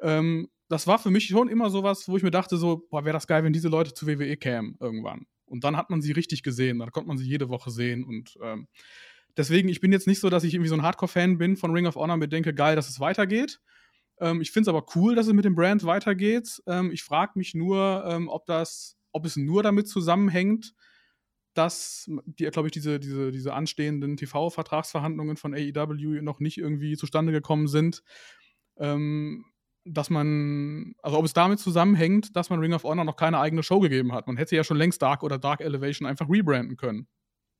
[0.00, 3.12] Ähm, das war für mich schon immer sowas, wo ich mir dachte, so, boah, wäre
[3.12, 5.24] das geil, wenn diese Leute zu WWE kämen irgendwann.
[5.46, 8.02] Und dann hat man sie richtig gesehen, dann konnte man sie jede Woche sehen.
[8.02, 8.66] Und ähm,
[9.36, 11.86] deswegen, ich bin jetzt nicht so, dass ich irgendwie so ein Hardcore-Fan bin von Ring
[11.86, 13.60] of Honor mir denke, geil, dass es weitergeht.
[14.18, 16.60] Ähm, ich finde es aber cool, dass es mit dem Brand weitergeht.
[16.66, 20.74] Ähm, ich frage mich nur, ähm, ob das, ob es nur damit zusammenhängt,
[21.54, 27.30] dass, die, glaube ich, diese, diese, diese anstehenden TV-Vertragsverhandlungen von AEW noch nicht irgendwie zustande
[27.30, 28.02] gekommen sind.
[28.76, 29.44] Ähm,
[29.84, 33.62] dass man, also ob es damit zusammenhängt, dass man Ring of Honor noch keine eigene
[33.62, 34.26] Show gegeben hat.
[34.26, 37.06] Man hätte ja schon längst Dark oder Dark Elevation einfach rebranden können.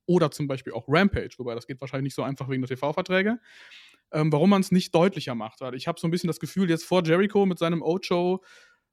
[0.07, 3.39] Oder zum Beispiel auch Rampage, wobei das geht wahrscheinlich nicht so einfach wegen der TV-Verträge.
[4.11, 5.61] Ähm, warum man es nicht deutlicher macht.
[5.61, 8.43] Weil ich habe so ein bisschen das Gefühl, jetzt vor Jericho mit seinem Ocho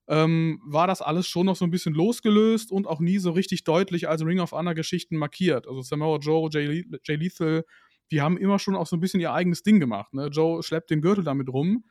[0.09, 3.64] ähm, war das alles schon noch so ein bisschen losgelöst und auch nie so richtig
[3.64, 5.68] deutlich als Ring of Honor-Geschichten markiert.
[5.68, 7.64] Also Samoa Joe, Jay, Jay Lethal,
[8.11, 10.12] die haben immer schon auch so ein bisschen ihr eigenes Ding gemacht.
[10.12, 10.26] Ne?
[10.26, 11.85] Joe schleppt den Gürtel damit rum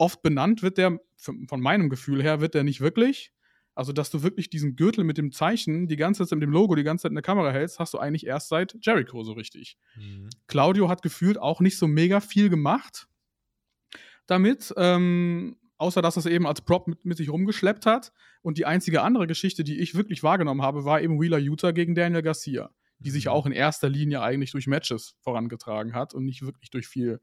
[0.00, 3.32] oft benannt wird der, von meinem Gefühl her, wird der nicht wirklich.
[3.74, 6.74] Also, dass du wirklich diesen Gürtel mit dem Zeichen die ganze Zeit mit dem Logo
[6.74, 9.78] die ganze Zeit in der Kamera hältst, hast du eigentlich erst seit Jericho so richtig.
[9.96, 10.28] Mhm.
[10.48, 13.06] Claudio hat gefühlt auch nicht so mega viel gemacht
[14.26, 18.12] damit, ähm, außer dass er es eben als Prop mit, mit, sich rumgeschleppt hat.
[18.42, 21.94] Und die einzige andere Geschichte, die ich wirklich wahrgenommen habe, war eben Wheeler Utah gegen
[21.94, 23.14] Daniel Garcia, die mhm.
[23.14, 27.20] sich auch in erster Linie eigentlich durch Matches vorangetragen hat und nicht wirklich durch viel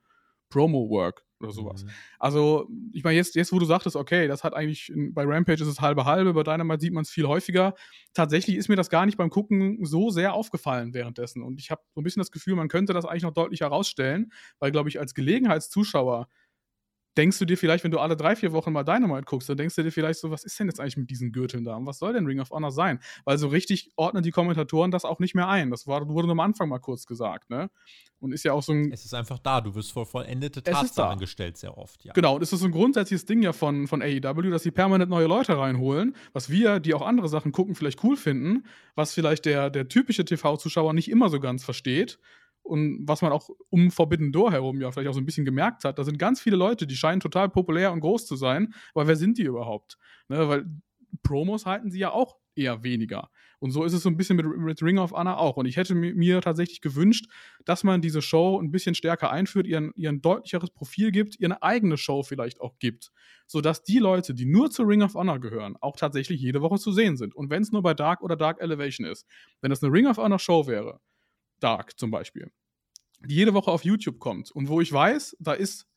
[0.50, 1.84] Promo-Work oder sowas.
[1.84, 1.90] Mhm.
[2.20, 5.70] Also, ich meine, jetzt, jetzt, wo du sagtest, okay, das hat eigentlich bei Rampage ist
[5.70, 7.74] es halbe halbe, bei Dynamite sieht man es viel häufiger.
[8.14, 11.44] Tatsächlich ist mir das gar nicht beim Gucken so sehr aufgefallen währenddessen.
[11.44, 14.32] Und ich habe so ein bisschen das Gefühl, man könnte das eigentlich noch deutlich herausstellen,
[14.60, 16.28] weil, glaube ich, als Gelegenheitszuschauer
[17.18, 19.76] denkst du dir vielleicht, wenn du alle drei, vier Wochen mal Dynamite guckst, dann denkst
[19.76, 21.76] du dir vielleicht so, was ist denn jetzt eigentlich mit diesen Gürteln da?
[21.76, 23.00] Und was soll denn Ring of Honor sein?
[23.26, 25.72] Weil so richtig ordnen die Kommentatoren das auch nicht mehr ein.
[25.72, 27.70] Das war, wurde nur am Anfang mal kurz gesagt, ne?
[28.20, 28.92] Und ist ja auch so ein.
[28.92, 32.14] Es ist einfach da, du wirst vor vollendete Tatsachen gestellt, sehr oft, ja.
[32.14, 35.10] Genau, und es ist so ein grundsätzliches Ding ja von, von AEW, dass sie permanent
[35.10, 38.66] neue Leute reinholen, was wir, die auch andere Sachen gucken, vielleicht cool finden,
[38.96, 42.18] was vielleicht der, der typische TV-Zuschauer nicht immer so ganz versteht
[42.68, 45.84] und was man auch um Forbidden Door herum ja vielleicht auch so ein bisschen gemerkt
[45.84, 49.08] hat, da sind ganz viele Leute, die scheinen total populär und groß zu sein, aber
[49.08, 49.98] wer sind die überhaupt?
[50.30, 50.66] Ne, weil
[51.24, 53.30] Promos halten sie ja auch eher weniger.
[53.60, 55.58] Und so ist es so ein bisschen mit, mit Ring of Honor auch.
[55.58, 57.28] Und ich hätte mir tatsächlich gewünscht,
[57.66, 61.64] dass man diese Show ein bisschen stärker einführt, ihr ein deutlicheres Profil gibt, ihr eine
[61.64, 63.12] eigene Show vielleicht auch gibt,
[63.48, 66.92] sodass die Leute, die nur zu Ring of Honor gehören, auch tatsächlich jede Woche zu
[66.92, 67.36] sehen sind.
[67.36, 69.26] Und wenn es nur bei Dark oder Dark Elevation ist,
[69.62, 71.00] wenn es eine Ring of Honor Show wäre,
[71.60, 72.52] Dark zum Beispiel,
[73.22, 75.88] die jede Woche auf YouTube kommt und wo ich weiß, da ist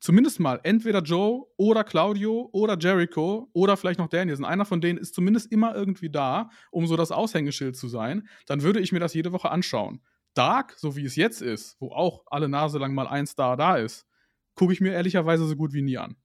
[0.00, 4.44] zumindest mal entweder Joe oder Claudio oder Jericho oder vielleicht noch Danielson.
[4.44, 8.28] Einer von denen ist zumindest immer irgendwie da, um so das Aushängeschild zu sein.
[8.46, 10.00] Dann würde ich mir das jede Woche anschauen.
[10.34, 13.76] Dark, so wie es jetzt ist, wo auch alle Nase lang mal ein Star da
[13.76, 14.06] ist,
[14.54, 16.16] gucke ich mir ehrlicherweise so gut wie nie an.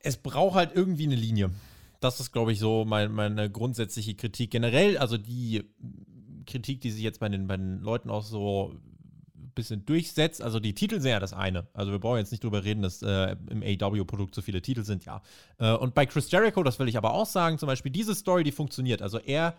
[0.00, 1.50] Es braucht halt irgendwie eine Linie.
[2.00, 4.52] Das ist, glaube ich, so mein, meine grundsätzliche Kritik.
[4.52, 5.64] Generell, also die
[6.48, 8.74] Kritik, die sich jetzt bei den, bei den Leuten auch so
[9.36, 10.42] ein bisschen durchsetzt.
[10.42, 11.68] Also die Titel sind ja das eine.
[11.74, 15.04] Also wir brauchen jetzt nicht drüber reden, dass äh, im AW-Produkt so viele Titel sind,
[15.04, 15.22] ja.
[15.58, 18.42] Äh, und bei Chris Jericho, das will ich aber auch sagen, zum Beispiel diese Story,
[18.42, 19.02] die funktioniert.
[19.02, 19.54] Also er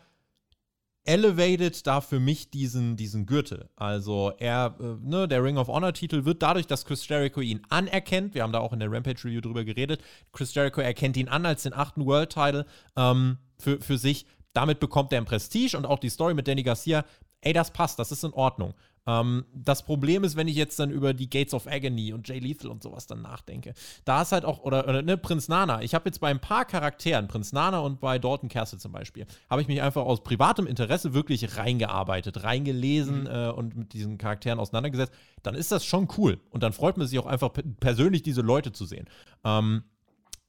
[1.06, 3.70] elevated da für mich diesen, diesen Gürtel.
[3.76, 8.36] Also er, äh, ne, der Ring of Honor-Titel wird dadurch, dass Chris Jericho ihn anerkennt,
[8.36, 10.02] wir haben da auch in der Rampage-Review drüber geredet,
[10.34, 12.66] Chris Jericho erkennt ihn an als den achten World-Title
[12.96, 16.64] ähm, für, für sich, damit bekommt er ein Prestige und auch die Story mit Danny
[16.64, 17.06] Garcia,
[17.42, 18.74] ey, das passt, das ist in Ordnung.
[19.08, 22.40] Ähm, das Problem ist, wenn ich jetzt dann über die Gates of Agony und Jay
[22.40, 23.74] Lethal und sowas dann nachdenke,
[24.06, 26.66] da ist halt auch, oder, oder ne, Prinz Nana, ich habe jetzt bei ein paar
[26.66, 30.68] Charakteren, Prinz Nana und bei Dalton Castle zum Beispiel, habe ich mich einfach aus privatem
[30.68, 33.28] Interesse wirklich reingearbeitet, reingelesen mhm.
[33.28, 36.40] äh, und mit diesen Charakteren auseinandergesetzt, dann ist das schon cool.
[36.50, 39.08] Und dann freut man sich auch einfach persönlich, diese Leute zu sehen.
[39.44, 39.84] Ähm,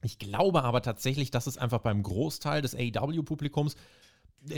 [0.02, 3.76] ich glaube aber tatsächlich, dass es einfach beim Großteil des AEW-Publikums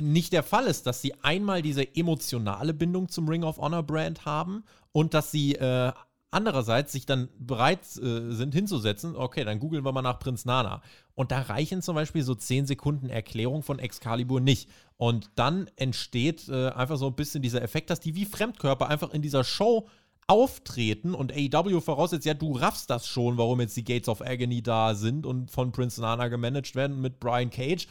[0.00, 4.24] nicht der Fall ist, dass sie einmal diese emotionale Bindung zum Ring of Honor Brand
[4.24, 5.92] haben und dass sie äh,
[6.32, 10.82] andererseits sich dann bereit äh, sind hinzusetzen, okay, dann googeln wir mal nach Prinz Nana.
[11.14, 14.68] Und da reichen zum Beispiel so 10 Sekunden Erklärung von Excalibur nicht.
[14.96, 19.10] Und dann entsteht äh, einfach so ein bisschen dieser Effekt, dass die wie Fremdkörper einfach
[19.10, 19.88] in dieser Show
[20.26, 24.62] auftreten und AEW voraussetzt, ja, du raffst das schon, warum jetzt die Gates of Agony
[24.62, 27.86] da sind und von Prince Nana gemanagt werden mit Brian Cage.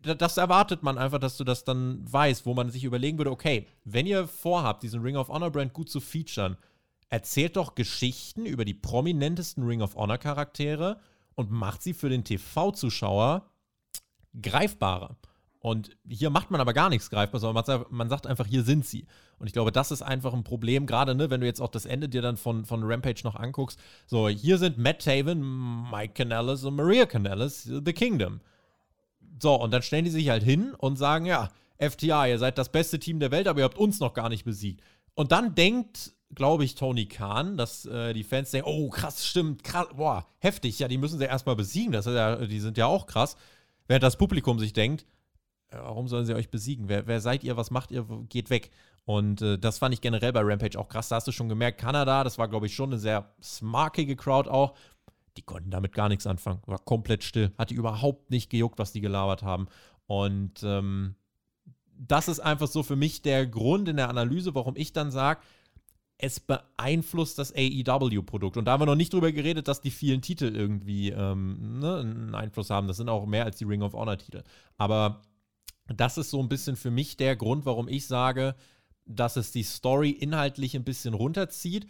[0.00, 3.68] Das erwartet man einfach, dass du das dann weißt, wo man sich überlegen würde, okay,
[3.84, 6.56] wenn ihr vorhabt, diesen Ring of Honor Brand gut zu featuren,
[7.08, 10.98] erzählt doch Geschichten über die prominentesten Ring of Honor Charaktere
[11.36, 13.48] und macht sie für den TV-Zuschauer
[14.40, 15.16] greifbarer.
[15.62, 19.06] Und hier macht man aber gar nichts greifbar, sondern man sagt einfach, hier sind sie.
[19.38, 21.86] Und ich glaube, das ist einfach ein Problem, gerade ne, wenn du jetzt auch das
[21.86, 23.78] Ende dir dann von, von Rampage noch anguckst.
[24.06, 28.40] So, hier sind Matt Taven, Mike Canellis und Maria Canellis, The Kingdom.
[29.40, 32.72] So, und dann stellen die sich halt hin und sagen, ja, FTA, ihr seid das
[32.72, 34.82] beste Team der Welt, aber ihr habt uns noch gar nicht besiegt.
[35.14, 39.62] Und dann denkt, glaube ich, Tony Khan, dass äh, die Fans denken, oh, krass, stimmt,
[39.62, 43.06] krass, boah, heftig, ja, die müssen sie erstmal besiegen, das ja, die sind ja auch
[43.06, 43.36] krass.
[43.86, 45.06] Während das Publikum sich denkt,
[45.72, 46.88] warum sollen sie euch besiegen?
[46.88, 47.56] Wer, wer seid ihr?
[47.56, 48.06] Was macht ihr?
[48.28, 48.70] Geht weg.
[49.04, 51.08] Und äh, das fand ich generell bei Rampage auch krass.
[51.08, 54.48] Da hast du schon gemerkt, Kanada, das war, glaube ich, schon eine sehr smarkige Crowd
[54.48, 54.74] auch.
[55.36, 56.60] Die konnten damit gar nichts anfangen.
[56.66, 57.52] War komplett still.
[57.58, 59.66] Hat die überhaupt nicht gejuckt, was die gelabert haben.
[60.06, 61.16] Und ähm,
[61.98, 65.40] das ist einfach so für mich der Grund in der Analyse, warum ich dann sage,
[66.18, 68.56] es beeinflusst das AEW-Produkt.
[68.56, 71.96] Und da haben wir noch nicht drüber geredet, dass die vielen Titel irgendwie ähm, ne,
[71.98, 72.86] einen Einfluss haben.
[72.86, 74.44] Das sind auch mehr als die Ring of Honor-Titel.
[74.78, 75.22] Aber
[75.88, 78.54] das ist so ein bisschen für mich der Grund, warum ich sage,
[79.04, 81.86] dass es die Story inhaltlich ein bisschen runterzieht.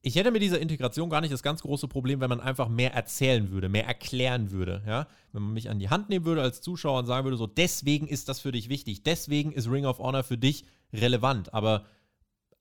[0.00, 2.92] Ich hätte mit dieser Integration gar nicht das ganz große Problem, wenn man einfach mehr
[2.92, 5.06] erzählen würde, mehr erklären würde, ja.
[5.32, 8.06] Wenn man mich an die Hand nehmen würde als Zuschauer und sagen würde, so, deswegen
[8.06, 11.54] ist das für dich wichtig, deswegen ist Ring of Honor für dich relevant.
[11.54, 11.86] Aber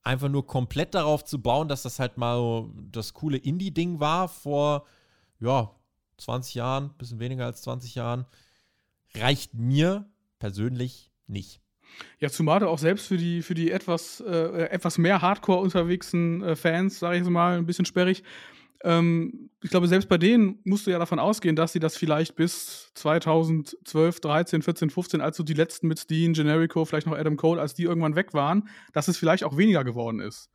[0.03, 4.85] einfach nur komplett darauf zu bauen, dass das halt mal das coole Indie-Ding war vor,
[5.39, 5.71] ja,
[6.17, 8.25] 20 Jahren, bisschen weniger als 20 Jahren,
[9.15, 10.05] reicht mir
[10.43, 11.61] persönlich nicht.
[12.19, 16.43] Ja, zumal du auch selbst für die, für die etwas, äh, etwas mehr Hardcore unterwegssten
[16.43, 18.23] äh, Fans, sage ich mal, ein bisschen sperrig.
[18.83, 22.35] Ähm, ich glaube, selbst bei denen musst du ja davon ausgehen, dass sie das vielleicht
[22.35, 27.37] bis 2012, 13, 14, 15, als so die letzten mit Steen, Generico, vielleicht noch Adam
[27.37, 30.49] Cole, als die irgendwann weg waren, dass es vielleicht auch weniger geworden ist.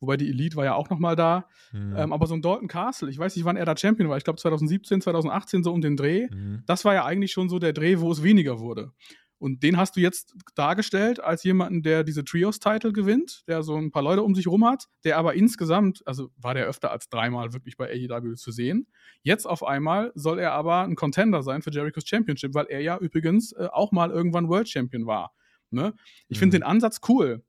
[0.00, 1.46] Wobei die Elite war ja auch noch mal da.
[1.72, 1.94] Mhm.
[1.96, 4.16] Ähm, aber so ein Dalton Castle, ich weiß nicht, wann er da Champion war.
[4.16, 6.28] Ich glaube 2017, 2018 so um den Dreh.
[6.30, 6.62] Mhm.
[6.66, 8.92] Das war ja eigentlich schon so der Dreh, wo es weniger wurde.
[9.40, 13.90] Und den hast du jetzt dargestellt als jemanden, der diese Trios-Title gewinnt, der so ein
[13.90, 17.54] paar Leute um sich rum hat, der aber insgesamt, also war der öfter als dreimal
[17.54, 18.86] wirklich bei AEW zu sehen.
[19.22, 22.98] Jetzt auf einmal soll er aber ein Contender sein für Jericho's Championship, weil er ja
[22.98, 25.32] übrigens äh, auch mal irgendwann World Champion war.
[25.70, 25.94] Ne?
[26.28, 26.40] Ich mhm.
[26.40, 27.42] finde den Ansatz cool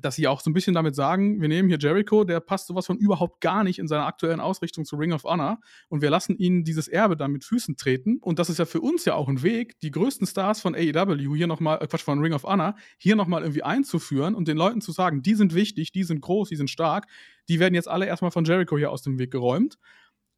[0.00, 2.86] dass sie auch so ein bisschen damit sagen, wir nehmen hier Jericho, der passt sowas
[2.86, 6.36] von überhaupt gar nicht in seiner aktuellen Ausrichtung zu Ring of Honor und wir lassen
[6.36, 9.28] ihn dieses Erbe dann mit Füßen treten und das ist ja für uns ja auch
[9.28, 12.74] ein Weg, die größten Stars von AEW hier nochmal, äh Quatsch, von Ring of Honor,
[12.96, 16.48] hier nochmal irgendwie einzuführen und den Leuten zu sagen, die sind wichtig, die sind groß,
[16.48, 17.06] die sind stark,
[17.48, 19.78] die werden jetzt alle erstmal von Jericho hier aus dem Weg geräumt.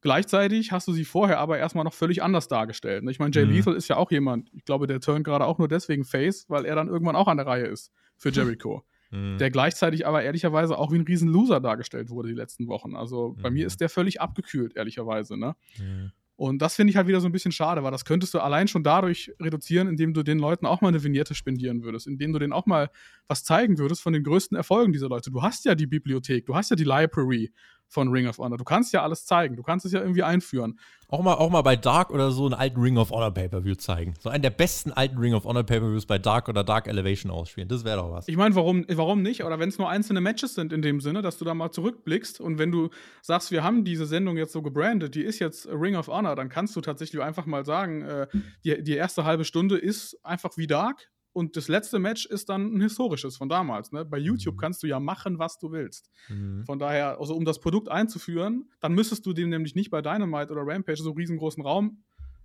[0.01, 3.05] Gleichzeitig hast du sie vorher aber erstmal noch völlig anders dargestellt.
[3.09, 3.53] Ich meine, Jay mhm.
[3.53, 6.67] Lethal ist ja auch jemand, ich glaube, der turnt gerade auch nur deswegen Face, weil
[6.67, 9.39] er dann irgendwann auch an der Reihe ist für Jericho mhm.
[9.39, 12.97] der gleichzeitig aber ehrlicherweise auch wie ein Riesenloser dargestellt wurde die letzten Wochen.
[12.97, 13.67] Also bei mir mhm.
[13.67, 15.37] ist der völlig abgekühlt, ehrlicherweise.
[15.37, 15.55] Ne?
[15.79, 16.13] Mhm.
[16.37, 18.67] Und das finde ich halt wieder so ein bisschen schade, weil das könntest du allein
[18.67, 22.41] schon dadurch reduzieren, indem du den Leuten auch mal eine Vignette spendieren würdest, indem du
[22.41, 22.91] denen auch mal
[23.29, 25.31] was zeigen würdest von den größten Erfolgen dieser Leute.
[25.31, 27.53] Du hast ja die Bibliothek, du hast ja die Library
[27.95, 28.59] von Ring of Honor.
[28.59, 30.79] Du kannst ja alles zeigen, du kannst es ja irgendwie einführen.
[31.09, 34.15] Auch mal, auch mal bei Dark oder so einen alten Ring of Honor Pay-Per-View zeigen.
[34.21, 37.69] So einen der besten alten Ring of Honor Pay-Per-Views bei Dark oder Dark Elevation ausspielen.
[37.69, 38.27] Das wäre doch was.
[38.27, 39.45] Ich meine, warum, warum nicht?
[39.45, 42.41] Oder wenn es nur einzelne Matches sind in dem Sinne, dass du da mal zurückblickst
[42.41, 42.91] und wenn du
[43.23, 46.49] sagst, wir haben diese Sendung jetzt so gebrandet, die ist jetzt Ring of Honor, dann
[46.49, 48.27] kannst du tatsächlich einfach mal sagen, äh,
[48.65, 52.77] die, die erste halbe Stunde ist einfach wie Dark und das letzte Match ist dann
[52.77, 53.91] ein historisches von damals.
[53.91, 54.05] Ne?
[54.05, 54.61] Bei YouTube mhm.
[54.61, 56.09] kannst du ja machen, was du willst.
[56.29, 56.65] Mhm.
[56.65, 60.53] Von daher, also um das Produkt einzuführen, dann müsstest du dem nämlich nicht bei Dynamite
[60.53, 62.05] oder Rampage so riesengroßen Raum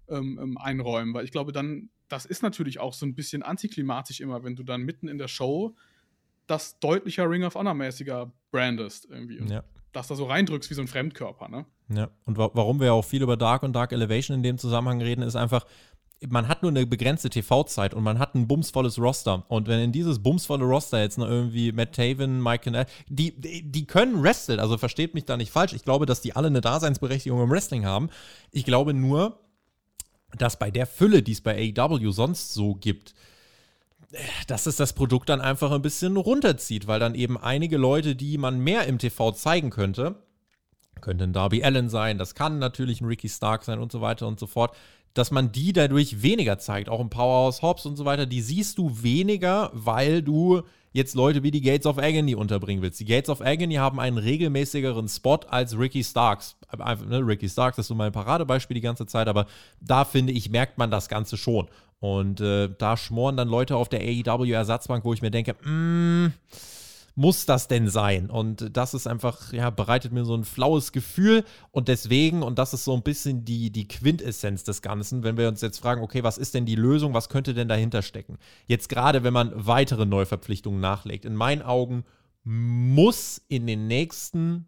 [0.09, 4.21] ähm, ähm, einräumen, weil ich glaube, dann, das ist natürlich auch so ein bisschen antiklimatisch
[4.21, 5.75] immer, wenn du dann mitten in der Show
[6.47, 9.37] das deutlicher Ring of Honor-mäßiger brandest irgendwie.
[9.53, 9.63] Ja.
[9.91, 11.65] das da so reindrückst wie so ein Fremdkörper, ne?
[11.89, 14.99] Ja, und wa warum wir auch viel über Dark und Dark Elevation in dem Zusammenhang
[14.99, 15.65] reden, ist einfach,
[16.27, 19.45] man hat nur eine begrenzte TV-Zeit und man hat ein bumsvolles Roster.
[19.47, 23.85] Und wenn in dieses bumsvolle Roster jetzt noch irgendwie Matt Taven, Mike Canal, die, die
[23.85, 25.73] können wresteln, also versteht mich da nicht falsch.
[25.73, 28.09] Ich glaube, dass die alle eine Daseinsberechtigung im Wrestling haben.
[28.51, 29.39] Ich glaube nur,
[30.37, 33.15] dass bei der Fülle, die es bei AEW sonst so gibt,
[34.47, 38.37] dass es das Produkt dann einfach ein bisschen runterzieht, weil dann eben einige Leute, die
[38.37, 40.15] man mehr im TV zeigen könnte,
[41.01, 44.27] könnte ein Darby Allen sein, das kann natürlich ein Ricky Stark sein und so weiter
[44.27, 44.75] und so fort,
[45.13, 46.89] dass man die dadurch weniger zeigt.
[46.89, 51.43] Auch im Powerhouse Hobbs und so weiter, die siehst du weniger, weil du jetzt Leute
[51.43, 52.99] wie die Gates of Agony unterbringen willst.
[52.99, 56.55] Die Gates of Agony haben einen regelmäßigeren Spot als Ricky Starks.
[56.67, 59.45] Einfach, ne, Ricky Starks ist so mein Paradebeispiel die ganze Zeit, aber
[59.81, 61.67] da finde ich, merkt man das Ganze schon.
[61.99, 66.33] Und äh, da schmoren dann Leute auf der AEW-Ersatzbank, wo ich mir denke, mh, mm,
[67.19, 68.29] muss das denn sein?
[68.29, 71.43] Und das ist einfach, ja, bereitet mir so ein flaues Gefühl.
[71.71, 75.49] Und deswegen, und das ist so ein bisschen die, die Quintessenz des Ganzen, wenn wir
[75.49, 77.13] uns jetzt fragen, okay, was ist denn die Lösung?
[77.13, 78.37] Was könnte denn dahinter stecken?
[78.67, 81.25] Jetzt gerade, wenn man weitere Neuverpflichtungen nachlegt.
[81.25, 82.05] In meinen Augen
[82.45, 84.67] muss in den nächsten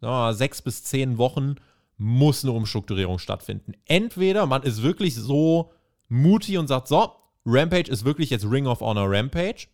[0.00, 1.56] ja, sechs bis zehn Wochen
[1.98, 3.74] muss eine Umstrukturierung stattfinden.
[3.84, 5.72] Entweder man ist wirklich so
[6.08, 7.12] mutig und sagt, so,
[7.44, 9.66] Rampage ist wirklich jetzt Ring of Honor Rampage.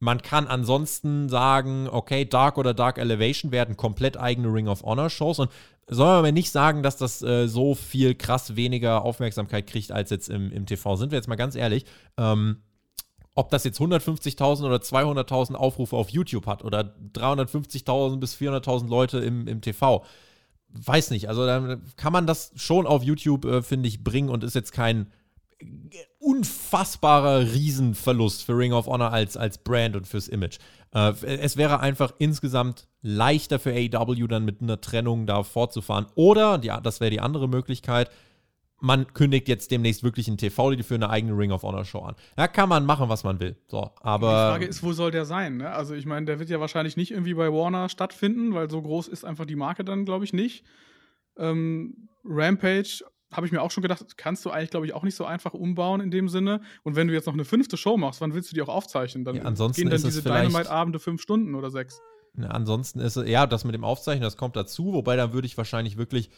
[0.00, 5.10] Man kann ansonsten sagen, okay, Dark oder Dark Elevation werden komplett eigene Ring of Honor
[5.10, 5.50] Shows und
[5.86, 10.30] soll man nicht sagen, dass das äh, so viel krass weniger Aufmerksamkeit kriegt als jetzt
[10.30, 10.96] im, im TV.
[10.96, 11.84] Sind wir jetzt mal ganz ehrlich.
[12.16, 12.62] Ähm,
[13.34, 19.18] ob das jetzt 150.000 oder 200.000 Aufrufe auf YouTube hat oder 350.000 bis 400.000 Leute
[19.18, 20.04] im, im TV,
[20.68, 21.28] weiß nicht.
[21.28, 24.72] Also da kann man das schon auf YouTube, äh, finde ich, bringen und ist jetzt
[24.72, 25.12] kein
[26.18, 30.58] unfassbarer Riesenverlust für Ring of Honor als, als Brand und fürs Image.
[30.94, 36.06] Äh, es wäre einfach insgesamt leichter für AEW dann mit einer Trennung da fortzufahren.
[36.14, 38.10] Oder, die, das wäre die andere Möglichkeit,
[38.80, 42.16] man kündigt jetzt demnächst wirklich ein TV-Deal für eine eigene Ring of Honor Show an.
[42.36, 43.56] Da kann man machen, was man will.
[43.68, 45.58] So, aber die Frage ist, wo soll der sein?
[45.58, 45.70] Ne?
[45.70, 49.08] Also ich meine, der wird ja wahrscheinlich nicht irgendwie bei Warner stattfinden, weil so groß
[49.08, 50.64] ist einfach die Marke dann, glaube ich, nicht.
[51.36, 55.14] Ähm, Rampage habe ich mir auch schon gedacht, kannst du eigentlich, glaube ich, auch nicht
[55.14, 56.60] so einfach umbauen in dem Sinne.
[56.82, 59.24] Und wenn du jetzt noch eine fünfte Show machst, wann willst du die auch aufzeichnen?
[59.24, 62.00] Dann ja, ansonsten gehen dann diese Dynamite-Abende fünf Stunden oder sechs.
[62.38, 65.46] Ja, ansonsten ist es, ja, das mit dem Aufzeichnen, das kommt dazu, wobei dann würde
[65.46, 66.30] ich wahrscheinlich wirklich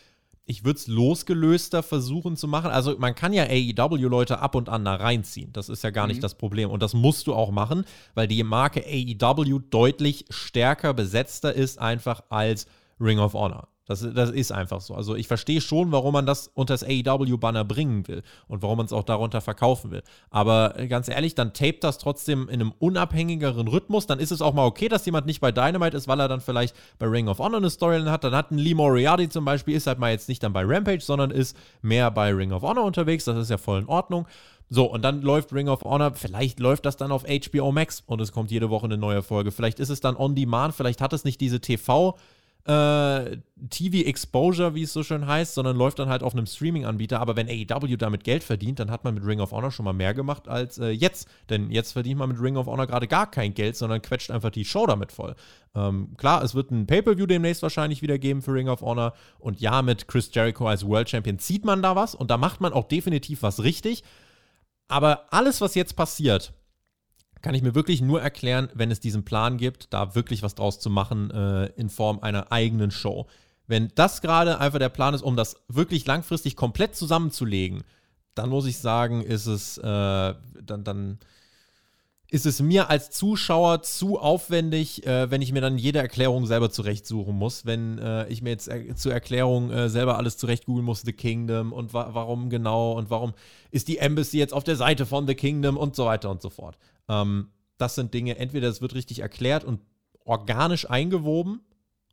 [0.45, 2.71] ich würde es losgelöster versuchen zu machen.
[2.71, 5.53] Also man kann ja AEW-Leute ab und an da reinziehen.
[5.53, 6.13] Das ist ja gar mhm.
[6.13, 6.71] nicht das Problem.
[6.71, 7.85] Und das musst du auch machen,
[8.15, 12.67] weil die Marke AEW deutlich stärker besetzter ist einfach als
[13.01, 13.69] Ring of Honor.
[13.87, 14.95] Das, das ist einfach so.
[14.95, 18.87] Also ich verstehe schon, warum man das unter das AEW-Banner bringen will und warum man
[18.87, 20.03] es auch darunter verkaufen will.
[20.31, 24.07] Aber äh, ganz ehrlich, dann tapet das trotzdem in einem unabhängigeren Rhythmus.
[24.07, 26.41] Dann ist es auch mal okay, dass jemand nicht bei Dynamite ist, weil er dann
[26.41, 28.23] vielleicht bei Ring of Honor eine Storyline hat.
[28.23, 31.01] Dann hat ein Lee Moriarty zum Beispiel, ist halt mal jetzt nicht dann bei Rampage,
[31.01, 33.25] sondern ist mehr bei Ring of Honor unterwegs.
[33.25, 34.29] Das ist ja voll in Ordnung.
[34.69, 38.23] So, und dann läuft Ring of Honor, vielleicht läuft das dann auf HBO Max und
[38.23, 39.51] es kommt jede Woche eine neue Folge.
[39.51, 42.15] Vielleicht ist es dann on demand, vielleicht hat es nicht diese TV-
[42.65, 43.39] äh,
[43.71, 47.21] TV-Exposure, wie es so schön heißt, sondern läuft dann halt auf einem Streaming-Anbieter.
[47.21, 49.93] Aber wenn AEW damit Geld verdient, dann hat man mit Ring of Honor schon mal
[49.93, 51.29] mehr gemacht als äh, jetzt.
[51.51, 54.51] Denn jetzt verdient man mit Ring of Honor gerade gar kein Geld, sondern quetscht einfach
[54.51, 55.35] die Show damit voll.
[55.75, 59.15] Ähm, klar, es wird ein Pay-Per-View demnächst wahrscheinlich wieder geben für Ring of Honor.
[59.39, 62.61] Und ja, mit Chris Jericho als World Champion zieht man da was und da macht
[62.61, 64.05] man auch definitiv was richtig.
[64.87, 66.53] Aber alles, was jetzt passiert,
[67.43, 70.79] kann ich mir wirklich nur erklären, wenn es diesen Plan gibt, da wirklich was draus
[70.79, 73.27] zu machen äh, in Form einer eigenen Show.
[73.67, 77.83] Wenn das gerade einfach der Plan ist, um das wirklich langfristig komplett zusammenzulegen,
[78.35, 81.19] dann muss ich sagen, ist es äh, dann, dann
[82.33, 86.71] ist es mir als Zuschauer zu aufwendig, äh, wenn ich mir dann jede Erklärung selber
[86.71, 87.67] zurechtsuchen muss.
[87.67, 91.13] Wenn äh, ich mir jetzt er zur Erklärung äh, selber alles zurecht googeln muss, The
[91.13, 93.35] Kingdom und wa warum genau und warum
[93.71, 96.49] ist die Embassy jetzt auf der Seite von The Kingdom und so weiter und so
[96.49, 96.79] fort.
[97.09, 97.49] Ähm,
[97.79, 99.81] das sind Dinge, entweder es wird richtig erklärt und
[100.25, 101.61] organisch eingewoben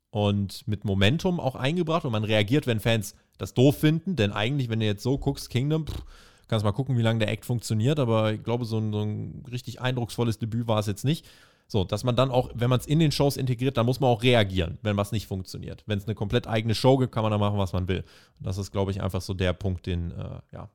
[0.10, 4.70] und mit Momentum auch eingebracht und man reagiert, wenn Fans das doof finden, denn eigentlich,
[4.70, 6.04] wenn du jetzt so guckst, Kingdom, pff,
[6.50, 9.46] Kannst mal gucken, wie lange der Act funktioniert, aber ich glaube, so ein, so ein
[9.52, 11.28] richtig eindrucksvolles Debüt war es jetzt nicht.
[11.68, 14.10] So, dass man dann auch, wenn man es in den Shows integriert, dann muss man
[14.10, 15.84] auch reagieren, wenn was nicht funktioniert.
[15.86, 18.04] Wenn es eine komplett eigene Show gibt, kann man da machen, was man will.
[18.40, 20.70] Das ist, glaube ich, einfach so der Punkt, den, äh, ja,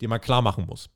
[0.00, 0.90] den man klar machen muss.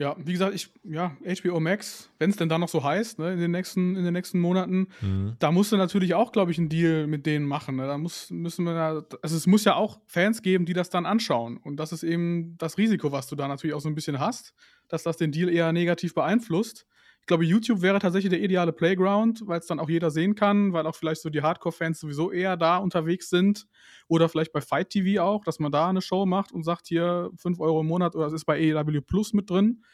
[0.00, 3.34] Ja, wie gesagt, ich, ja, HBO Max, wenn es denn da noch so heißt, ne,
[3.34, 5.36] in den nächsten, in den nächsten Monaten, mhm.
[5.38, 7.76] da musst du natürlich auch, glaube ich, einen Deal mit denen machen.
[7.76, 7.86] Ne?
[7.86, 11.04] Da muss, müssen wir da, also es muss ja auch Fans geben, die das dann
[11.04, 11.58] anschauen.
[11.58, 14.54] Und das ist eben das Risiko, was du da natürlich auch so ein bisschen hast,
[14.88, 16.86] dass das den Deal eher negativ beeinflusst.
[17.20, 20.72] Ich glaube, YouTube wäre tatsächlich der ideale Playground, weil es dann auch jeder sehen kann,
[20.72, 23.66] weil auch vielleicht so die Hardcore-Fans sowieso eher da unterwegs sind.
[24.08, 27.30] Oder vielleicht bei Fight TV auch, dass man da eine Show macht und sagt, hier
[27.36, 29.84] 5 Euro im Monat oder es ist bei EW Plus mit drin.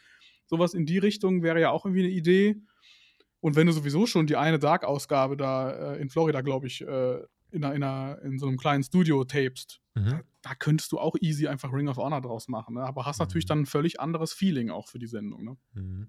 [0.47, 2.55] Sowas in die Richtung wäre ja auch irgendwie eine Idee.
[3.39, 7.19] Und wenn du sowieso schon die eine Dark-Ausgabe da äh, in Florida, glaube ich, äh,
[7.51, 10.09] in, einer, in, einer, in, so einem kleinen Studio tapest, mhm.
[10.09, 12.75] da, da, könntest du auch easy einfach Ring of Honor draus machen.
[12.75, 12.81] Ne?
[12.81, 13.23] Aber hast mhm.
[13.23, 15.43] natürlich dann ein völlig anderes Feeling auch für die Sendung.
[15.43, 15.57] Ne?
[15.73, 16.07] Mhm.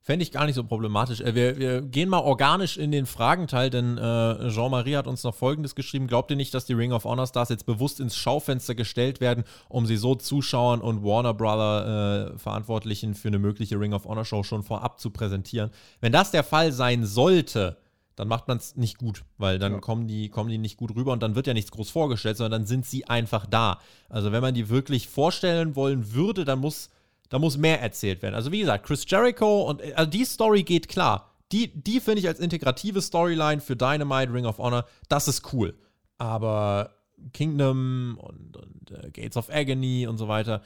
[0.00, 1.20] Fände ich gar nicht so problematisch.
[1.20, 5.34] Äh, wir, wir, gehen mal organisch in den Fragenteil, denn äh, Jean-Marie hat uns noch
[5.34, 6.06] Folgendes geschrieben.
[6.06, 9.44] Glaubt ihr nicht, dass die Ring of Honor Stars jetzt bewusst ins Schaufenster gestellt werden,
[9.68, 14.24] um sie so Zuschauern und Warner Brother äh, Verantwortlichen für eine mögliche Ring of Honor
[14.24, 15.70] Show schon vorab zu präsentieren?
[16.00, 17.76] Wenn das der Fall sein sollte,
[18.18, 19.78] dann macht man es nicht gut, weil dann ja.
[19.78, 22.62] kommen, die, kommen die nicht gut rüber und dann wird ja nichts groß vorgestellt, sondern
[22.62, 23.78] dann sind sie einfach da.
[24.08, 26.90] Also wenn man die wirklich vorstellen wollen würde, dann muss
[27.28, 28.34] da muss mehr erzählt werden.
[28.34, 31.34] Also wie gesagt, Chris Jericho und also die Story geht klar.
[31.52, 35.74] Die, die finde ich als integrative Storyline für Dynamite, Ring of Honor, das ist cool.
[36.18, 36.94] Aber
[37.32, 40.62] Kingdom und, und uh, Gates of Agony und so weiter,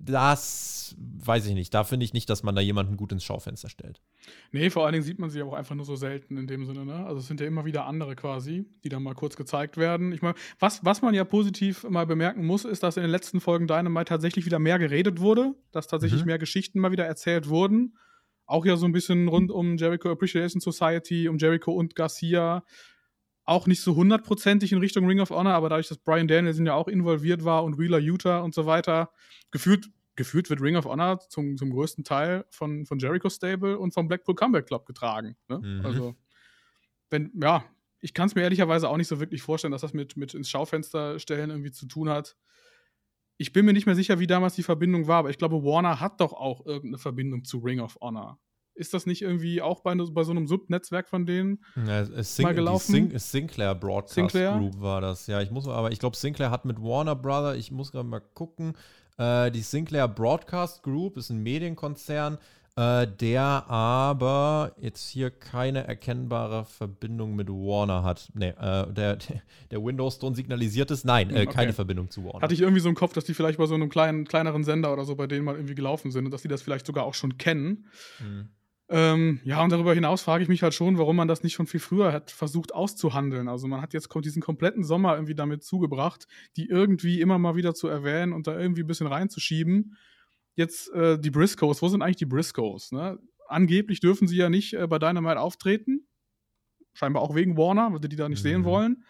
[0.00, 1.74] das weiß ich nicht.
[1.74, 4.00] Da finde ich nicht, dass man da jemanden gut ins Schaufenster stellt.
[4.52, 6.84] Nee, vor allen Dingen sieht man sie auch einfach nur so selten in dem Sinne.
[6.84, 7.06] Ne?
[7.06, 10.12] Also es sind ja immer wieder andere quasi, die dann mal kurz gezeigt werden.
[10.12, 13.40] Ich meine, was, was man ja positiv mal bemerken muss, ist, dass in den letzten
[13.40, 16.28] Folgen Dynamite tatsächlich wieder mehr geredet wurde, dass tatsächlich mhm.
[16.28, 17.98] mehr Geschichten mal wieder erzählt wurden.
[18.46, 22.64] Auch ja so ein bisschen rund um Jericho Appreciation Society, um Jericho und Garcia.
[23.48, 26.74] Auch nicht so hundertprozentig in Richtung Ring of Honor, aber dadurch, dass Brian Danielson ja
[26.74, 29.10] auch involviert war und Wheeler Utah und so weiter,
[29.50, 33.94] gefühlt gefühlt wird Ring of Honor zum, zum größten Teil von, von Jericho Stable und
[33.94, 35.36] vom Blackpool Comeback Club getragen.
[35.48, 35.60] Ne?
[35.60, 35.86] Mhm.
[35.86, 36.16] Also,
[37.08, 37.64] wenn, ja,
[38.00, 40.50] ich kann es mir ehrlicherweise auch nicht so wirklich vorstellen, dass das mit, mit ins
[40.50, 42.36] Schaufenster stellen irgendwie zu tun hat.
[43.38, 46.00] Ich bin mir nicht mehr sicher, wie damals die Verbindung war, aber ich glaube, Warner
[46.00, 48.38] hat doch auch irgendeine Verbindung zu Ring of Honor.
[48.78, 52.54] Ist das nicht irgendwie auch bei, bei so einem Subnetzwerk von denen ja, Sing mal
[52.54, 52.92] gelaufen?
[52.92, 54.56] Sin Sinclair Broadcast Sinclair?
[54.56, 55.26] Group war das.
[55.26, 58.20] Ja, ich muss aber, ich glaube, Sinclair hat mit Warner Brother, ich muss gerade mal
[58.20, 58.74] gucken.
[59.18, 62.38] Äh, die Sinclair Broadcast Group ist ein Medienkonzern,
[62.76, 68.30] äh, der aber jetzt hier keine erkennbare Verbindung mit Warner hat.
[68.34, 69.18] Nee, äh, der,
[69.72, 71.02] der Windows Store signalisiert es.
[71.02, 71.46] Nein, äh, okay.
[71.46, 72.42] keine Verbindung zu Warner.
[72.42, 74.92] Hatte ich irgendwie so im Kopf, dass die vielleicht bei so einem kleinen, kleineren Sender
[74.92, 77.14] oder so bei denen mal irgendwie gelaufen sind und dass die das vielleicht sogar auch
[77.14, 77.88] schon kennen.
[78.20, 78.50] Mhm.
[78.90, 81.66] Ähm, ja, und darüber hinaus frage ich mich halt schon, warum man das nicht schon
[81.66, 83.46] viel früher hat versucht auszuhandeln.
[83.46, 86.26] Also man hat jetzt diesen kompletten Sommer irgendwie damit zugebracht,
[86.56, 89.96] die irgendwie immer mal wieder zu erwähnen und da irgendwie ein bisschen reinzuschieben.
[90.54, 92.90] Jetzt äh, die Briscoes, wo sind eigentlich die Briscoes?
[92.90, 93.18] Ne?
[93.46, 96.06] Angeblich dürfen sie ja nicht äh, bei Dynamite auftreten.
[96.94, 98.48] Scheinbar auch wegen Warner, weil sie die da nicht mhm.
[98.48, 99.04] sehen wollen.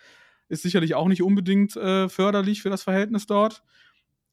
[0.49, 3.63] Ist sicherlich auch nicht unbedingt äh, förderlich für das Verhältnis dort.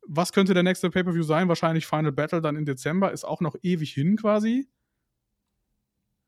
[0.07, 1.47] Was könnte der nächste Pay-Per-View sein?
[1.49, 3.11] Wahrscheinlich Final Battle dann im Dezember.
[3.11, 4.67] Ist auch noch ewig hin quasi.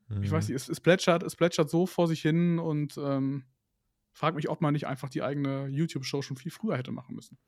[0.08, 0.22] Mhm.
[0.22, 0.54] Ich weiß mhm.
[0.54, 3.44] nicht, es, es, plätschert, es plätschert so vor sich hin und ähm,
[4.12, 7.38] frag mich, ob man nicht einfach die eigene YouTube-Show schon viel früher hätte machen müssen.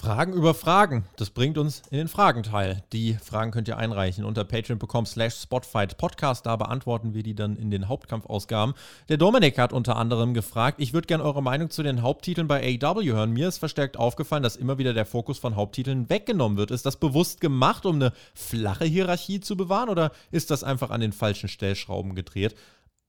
[0.00, 1.06] Fragen über Fragen.
[1.16, 2.84] Das bringt uns in den Fragenteil.
[2.92, 6.46] Die Fragen könnt ihr einreichen unter patreon.com slash spotfight podcast.
[6.46, 8.76] Da beantworten wir die dann in den Hauptkampfausgaben.
[9.08, 12.78] Der Dominik hat unter anderem gefragt, ich würde gerne eure Meinung zu den Haupttiteln bei
[12.80, 13.32] AEW hören.
[13.32, 16.70] Mir ist verstärkt aufgefallen, dass immer wieder der Fokus von Haupttiteln weggenommen wird.
[16.70, 21.00] Ist das bewusst gemacht, um eine flache Hierarchie zu bewahren oder ist das einfach an
[21.00, 22.54] den falschen Stellschrauben gedreht?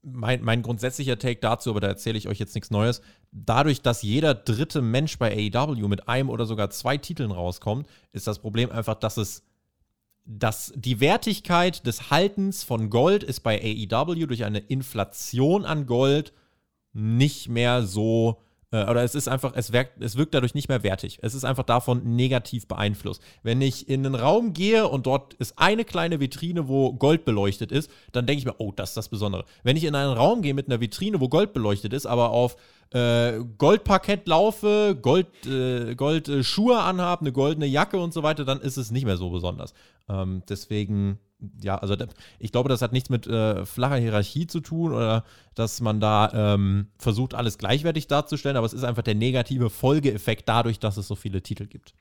[0.01, 3.01] Mein, mein grundsätzlicher Take dazu, aber da erzähle ich euch jetzt nichts Neues.
[3.31, 8.27] Dadurch, dass jeder dritte Mensch bei AEW mit einem oder sogar zwei Titeln rauskommt, ist
[8.27, 9.43] das Problem einfach, dass es
[10.31, 16.33] dass die Wertigkeit des Haltens von Gold ist bei AEW durch eine Inflation an Gold
[16.93, 18.39] nicht mehr so
[18.71, 21.19] oder es ist einfach, es wirkt, es wirkt dadurch nicht mehr wertig.
[21.23, 23.21] Es ist einfach davon negativ beeinflusst.
[23.41, 27.71] Wenn ich in einen Raum gehe und dort ist eine kleine Vitrine, wo Gold beleuchtet
[27.71, 29.45] ist, dann denke ich mir, oh, das ist das Besondere.
[29.63, 32.57] Wenn ich in einen Raum gehe mit einer Vitrine, wo Gold beleuchtet ist, aber auf
[32.91, 38.61] äh, Goldparkett laufe, Gold, äh, Goldschuhe äh, anhabe, eine goldene Jacke und so weiter, dann
[38.61, 39.73] ist es nicht mehr so besonders.
[40.07, 41.19] Ähm, deswegen,
[41.61, 41.95] ja, also
[42.37, 45.23] ich glaube, das hat nichts mit äh, flacher Hierarchie zu tun oder
[45.55, 50.49] dass man da ähm, versucht, alles gleichwertig darzustellen, aber es ist einfach der negative Folgeeffekt
[50.49, 51.93] dadurch, dass es so viele Titel gibt.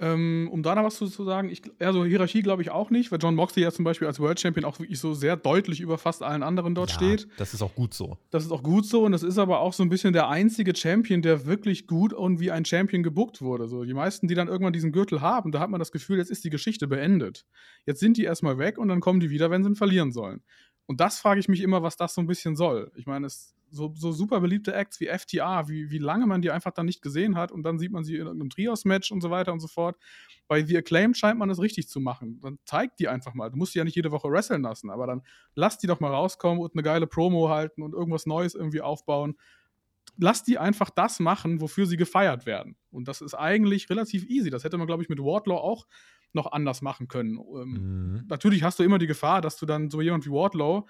[0.00, 3.12] Ähm, um da noch was zu, zu sagen, ich, also Hierarchie glaube ich auch nicht,
[3.12, 5.98] weil John Moxley ja zum Beispiel als World Champion auch wirklich so sehr deutlich über
[5.98, 7.28] fast allen anderen dort ja, steht.
[7.36, 8.18] Das ist auch gut so.
[8.30, 10.74] Das ist auch gut so und das ist aber auch so ein bisschen der einzige
[10.74, 13.68] Champion, der wirklich gut und wie ein Champion gebuckt wurde.
[13.68, 16.30] So, die meisten, die dann irgendwann diesen Gürtel haben, da hat man das Gefühl, jetzt
[16.30, 17.46] ist die Geschichte beendet.
[17.86, 20.42] Jetzt sind die erstmal weg und dann kommen die wieder, wenn sie ihn verlieren sollen.
[20.86, 22.90] Und das frage ich mich immer, was das so ein bisschen soll.
[22.96, 26.50] Ich meine, es so, so super beliebte Acts wie FTA, wie, wie lange man die
[26.50, 29.30] einfach dann nicht gesehen hat und dann sieht man sie in einem Trios-Match und so
[29.30, 29.96] weiter und so fort.
[30.46, 32.40] Bei The Acclaimed scheint man es richtig zu machen.
[32.40, 33.50] Dann zeigt die einfach mal.
[33.50, 35.22] Du musst die ja nicht jede Woche wresteln lassen, aber dann
[35.54, 39.34] lass die doch mal rauskommen und eine geile Promo halten und irgendwas Neues irgendwie aufbauen.
[40.16, 42.76] Lass die einfach das machen, wofür sie gefeiert werden.
[42.90, 44.50] Und das ist eigentlich relativ easy.
[44.50, 45.86] Das hätte man, glaube ich, mit Wardlaw auch
[46.34, 47.38] noch anders machen können.
[47.38, 48.24] Ähm, mhm.
[48.28, 50.84] Natürlich hast du immer die Gefahr, dass du dann so jemand wie Wardlaw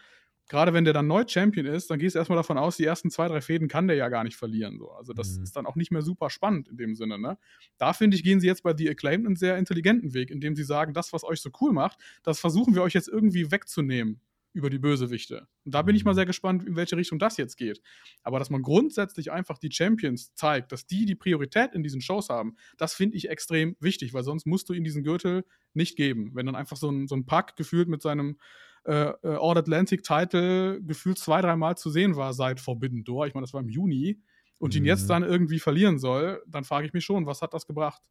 [0.49, 3.11] gerade wenn der dann neu Champion ist, dann gehst du erstmal davon aus, die ersten
[3.11, 4.79] zwei, drei Fäden kann der ja gar nicht verlieren.
[4.79, 4.91] So.
[4.91, 5.45] Also das mhm.
[5.45, 7.19] ist dann auch nicht mehr super spannend in dem Sinne.
[7.19, 7.39] Ne?
[7.79, 10.65] Da finde ich, gehen sie jetzt bei The Acclaimed einen sehr intelligenten Weg, indem sie
[10.65, 14.21] sagen, das, was euch so cool macht, das versuchen wir euch jetzt irgendwie wegzunehmen
[14.55, 15.49] über die Bösewichte.
[15.65, 16.17] Und da bin ich mal mhm.
[16.17, 17.83] sehr gespannt, in welche Richtung das jetzt geht.
[18.23, 22.29] Aber dass man grundsätzlich einfach die Champions zeigt, dass die die Priorität in diesen Shows
[22.29, 26.31] haben, das finde ich extrem wichtig, weil sonst musst du ihnen diesen Gürtel nicht geben.
[26.35, 28.39] Wenn dann einfach so ein, so ein Pack gefühlt mit seinem
[28.85, 33.27] äh, äh, All-Atlantic-Title gefühlt zwei, dreimal zu sehen war seit Forbidden Door.
[33.27, 34.21] Ich meine, das war im Juni.
[34.59, 34.79] Und mhm.
[34.79, 35.09] ihn jetzt mhm.
[35.09, 38.03] dann irgendwie verlieren soll, dann frage ich mich schon, was hat das gebracht?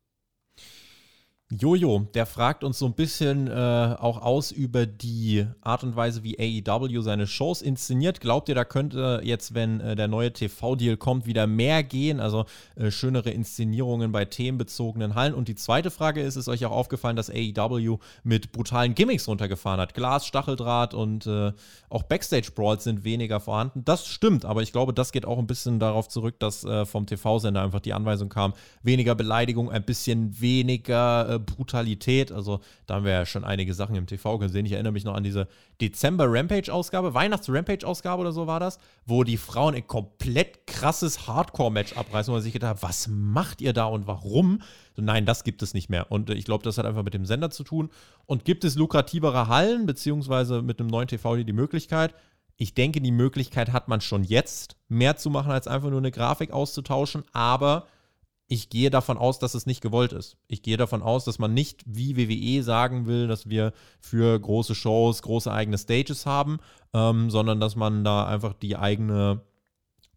[1.60, 3.52] Jojo, der fragt uns so ein bisschen äh,
[4.00, 8.22] auch aus über die Art und Weise, wie AEW seine Shows inszeniert.
[8.22, 12.20] Glaubt ihr, da könnte jetzt, wenn äh, der neue TV-Deal kommt, wieder mehr gehen?
[12.20, 12.46] Also
[12.76, 15.34] äh, schönere Inszenierungen bei themenbezogenen Hallen.
[15.34, 19.80] Und die zweite Frage ist, ist euch auch aufgefallen, dass AEW mit brutalen Gimmicks runtergefahren
[19.80, 19.94] hat?
[19.94, 21.52] Glas, Stacheldraht und äh,
[21.90, 23.86] auch Backstage-Brawls sind weniger vorhanden.
[23.86, 27.06] Das stimmt, aber ich glaube, das geht auch ein bisschen darauf zurück, dass äh, vom
[27.06, 32.32] TV-Sender einfach die Anweisung kam, weniger Beleidigung, ein bisschen weniger äh, Brutalität.
[32.32, 34.66] Also da haben wir ja schon einige Sachen im TV gesehen.
[34.66, 35.48] Ich erinnere mich noch an diese
[35.82, 42.36] Dezember-Rampage-Ausgabe, Weihnachts-Rampage-Ausgabe oder so war das, wo die Frauen ein komplett krasses Hardcore-Match abreißen, wo
[42.36, 44.62] man sich gedacht hat, was macht ihr da und warum?
[44.96, 46.12] So, nein, das gibt es nicht mehr.
[46.12, 47.90] Und ich glaube, das hat einfach mit dem Sender zu tun.
[48.26, 52.16] Und gibt es lukrativere Hallen, beziehungsweise mit einem neuen TV die Möglichkeit?
[52.56, 56.12] Ich denke, die Möglichkeit hat man schon jetzt, mehr zu machen, als einfach nur eine
[56.12, 57.24] Grafik auszutauschen.
[57.34, 57.88] Aber
[58.48, 60.38] ich gehe davon aus, dass es nicht gewollt ist.
[60.48, 64.76] Ich gehe davon aus, dass man nicht wie WWE sagen will, dass wir für große
[64.76, 66.60] Shows große eigene Stages haben,
[66.94, 69.42] ähm, sondern dass man da einfach die eigene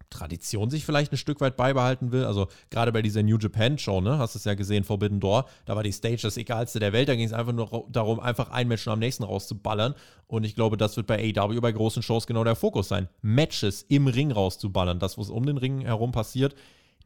[0.09, 2.25] Tradition sich vielleicht ein Stück weit beibehalten will.
[2.25, 5.45] Also gerade bei dieser New Japan Show, ne, hast du es ja gesehen, Forbidden Door,
[5.65, 7.09] da war die Stage das egalste der Welt.
[7.09, 9.95] Da ging es einfach nur darum, einfach ein Match am nächsten rauszuballern.
[10.27, 13.09] Und ich glaube, das wird bei AEW bei großen Shows genau der Fokus sein.
[13.21, 14.99] Matches im Ring rauszuballern.
[14.99, 16.55] Das, was um den Ring herum passiert,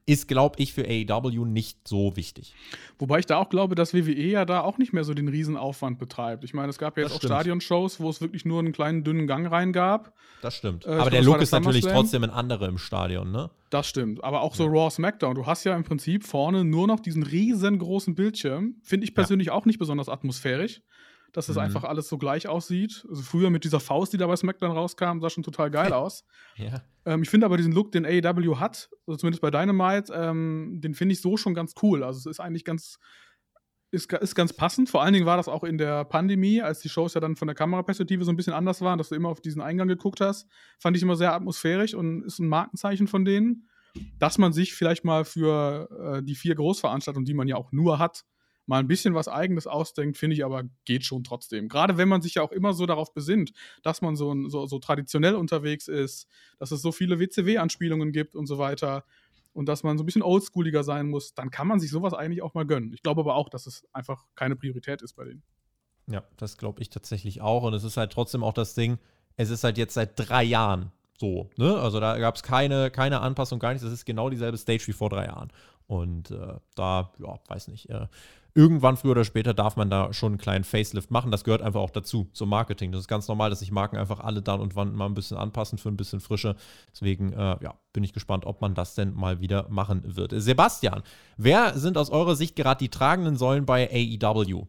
[0.06, 2.54] ist, glaube ich, für AEW nicht so wichtig.
[3.00, 6.00] Wobei ich da auch glaube, dass WWE ja da auch nicht mehr so den Riesenaufwand
[6.00, 6.44] betreibt.
[6.44, 7.26] Ich meine, es gab ja jetzt Das auch.
[7.26, 10.14] Stadionshows, wo es wirklich nur einen kleinen dünnen Gang rein gab.
[10.42, 10.86] Das stimmt.
[10.86, 13.52] Äh, Aber glaub, der Look der ist natürlich trotzdem ein anderer im Stadion, ne?
[13.70, 14.24] Das stimmt.
[14.24, 15.36] Aber auch so Raw SmackDown.
[15.36, 18.76] Du hast ja im Prinzip vorne nur noch diesen riesengroßen Bildschirm.
[18.82, 20.82] Finde ich persönlich auch nicht besonders atmosphärisch,
[21.34, 21.62] dass es Mhm.
[21.64, 23.06] einfach alles so gleich aussieht.
[23.10, 26.26] Also früher mit dieser Faust, die da bei SmackDown rauskam, sah schon total geil aus.
[26.58, 26.82] Ja.
[27.06, 30.94] Ähm, ich finde aber diesen Look, den AEW hat, also zumindest bei Dynamite, ähm, den
[30.94, 32.04] finde ich so schon ganz cool.
[32.04, 33.00] Also es ist eigentlich ganz,
[33.92, 34.90] ist, ist ganz passend.
[34.90, 37.48] Vor allen Dingen war das auch in der Pandemie, als die Shows ja dann von
[37.48, 40.48] der Kameraperspektive so ein bisschen anders waren, dass du immer auf diesen Eingang geguckt hast.
[40.80, 43.68] Fand ich immer sehr atmosphärisch und ist ein Markenzeichen von denen.
[44.20, 48.00] Dass man sich vielleicht mal für äh, die vier Großveranstaltungen, die man ja auch nur
[48.00, 48.24] hat,
[48.72, 51.68] mal ein bisschen was Eigenes ausdenkt, finde ich aber geht schon trotzdem.
[51.68, 53.52] Gerade wenn man sich ja auch immer so darauf besinnt,
[53.84, 56.26] dass man so, so, so traditionell unterwegs ist,
[56.58, 59.04] dass es so viele WCW-Anspielungen gibt und so weiter
[59.52, 62.42] und dass man so ein bisschen oldschooliger sein muss, dann kann man sich sowas eigentlich
[62.42, 62.94] auch mal gönnen.
[62.94, 65.44] Ich glaube aber auch, dass es einfach keine Priorität ist bei denen.
[66.08, 67.64] Ja, das glaube ich tatsächlich auch.
[67.64, 69.00] Und es ist halt trotzdem auch das Ding,
[69.36, 71.50] es ist halt jetzt seit drei Jahren so.
[71.58, 71.78] Ne?
[71.78, 73.84] Also da gab es keine, keine Anpassung, gar nichts.
[73.84, 75.52] Das ist genau dieselbe Stage wie vor drei Jahren.
[75.92, 77.90] Und äh, da, ja, weiß nicht.
[77.90, 78.08] Äh,
[78.54, 81.32] irgendwann früher oder später darf man da schon einen kleinen Facelift machen.
[81.32, 82.92] Das gehört einfach auch dazu, zum Marketing.
[82.92, 85.38] Das ist ganz normal, dass sich Marken einfach alle dann und wann mal ein bisschen
[85.38, 86.56] anpassen für ein bisschen Frische.
[86.92, 90.34] Deswegen, äh, ja, bin ich gespannt, ob man das denn mal wieder machen wird.
[90.36, 91.04] Sebastian,
[91.38, 94.68] wer sind aus eurer Sicht gerade die tragenden Säulen bei AEW?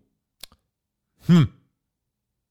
[1.27, 1.49] Hm.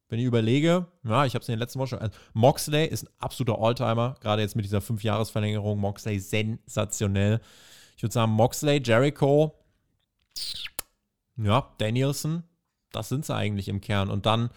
[0.09, 1.99] Wenn ich überlege, ja, ich habe es in den letzten Wochen schon.
[1.99, 5.79] Also Moxley ist ein absoluter Alltimer, gerade jetzt mit dieser 5-Jahres-Verlängerung.
[5.79, 7.39] Moxley sensationell.
[7.95, 9.55] Ich würde sagen, Moxley, Jericho,
[11.43, 12.43] ja, Danielson,
[12.91, 14.09] das sind sie eigentlich im Kern.
[14.09, 14.49] Und dann,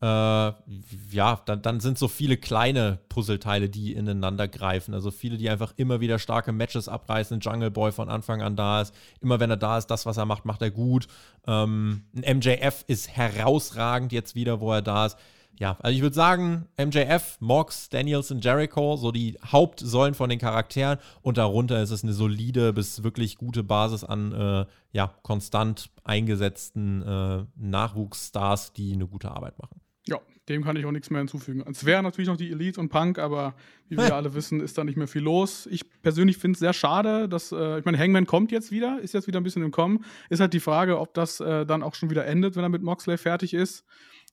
[0.00, 4.94] äh, ja, dann, dann sind so viele kleine Puzzleteile, die ineinander greifen.
[4.94, 7.40] Also viele, die einfach immer wieder starke Matches abreißen.
[7.40, 8.94] Jungle Boy von Anfang an da ist.
[9.20, 11.06] Immer wenn er da ist, das, was er macht, macht er gut.
[11.46, 15.18] Ähm, ein MJF ist herausragend jetzt wieder, wo er da ist.
[15.58, 20.98] Ja, also ich würde sagen, MJF, Mox, Danielson, Jericho, so die Hauptsäulen von den Charakteren
[21.20, 27.02] und darunter ist es eine solide bis wirklich gute Basis an äh, ja, konstant eingesetzten
[27.02, 29.80] äh, Nachwuchsstars, die eine gute Arbeit machen.
[30.06, 31.62] Ja, dem kann ich auch nichts mehr hinzufügen.
[31.70, 33.54] Es wäre natürlich noch die Elite und Punk, aber
[33.88, 35.66] wie wir alle wissen, ist da nicht mehr viel los.
[35.70, 39.14] Ich persönlich finde es sehr schade, dass, äh, ich meine, Hangman kommt jetzt wieder, ist
[39.14, 40.04] jetzt wieder ein bisschen im Kommen.
[40.30, 42.82] Ist halt die Frage, ob das äh, dann auch schon wieder endet, wenn er mit
[42.82, 43.84] Moxley fertig ist.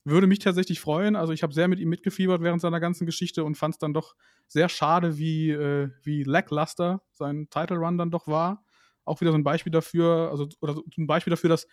[0.09, 1.17] Würde mich tatsächlich freuen.
[1.17, 3.93] Also ich habe sehr mit ihm mitgefiebert während seiner ganzen Geschichte und fand es dann
[3.93, 4.15] doch
[4.47, 8.63] sehr schade, wie, äh, wie lackluster sein Title Run dann doch war.
[9.03, 11.67] Auch wieder so ein Beispiel dafür, also oder so ein Beispiel dafür, dass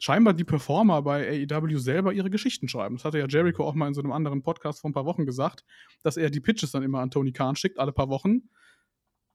[0.00, 2.96] scheinbar die Performer bei AEW selber ihre Geschichten schreiben.
[2.96, 5.24] Das hatte ja Jericho auch mal in so einem anderen Podcast vor ein paar Wochen
[5.24, 5.64] gesagt,
[6.02, 8.48] dass er die Pitches dann immer an Tony Khan schickt, alle paar Wochen.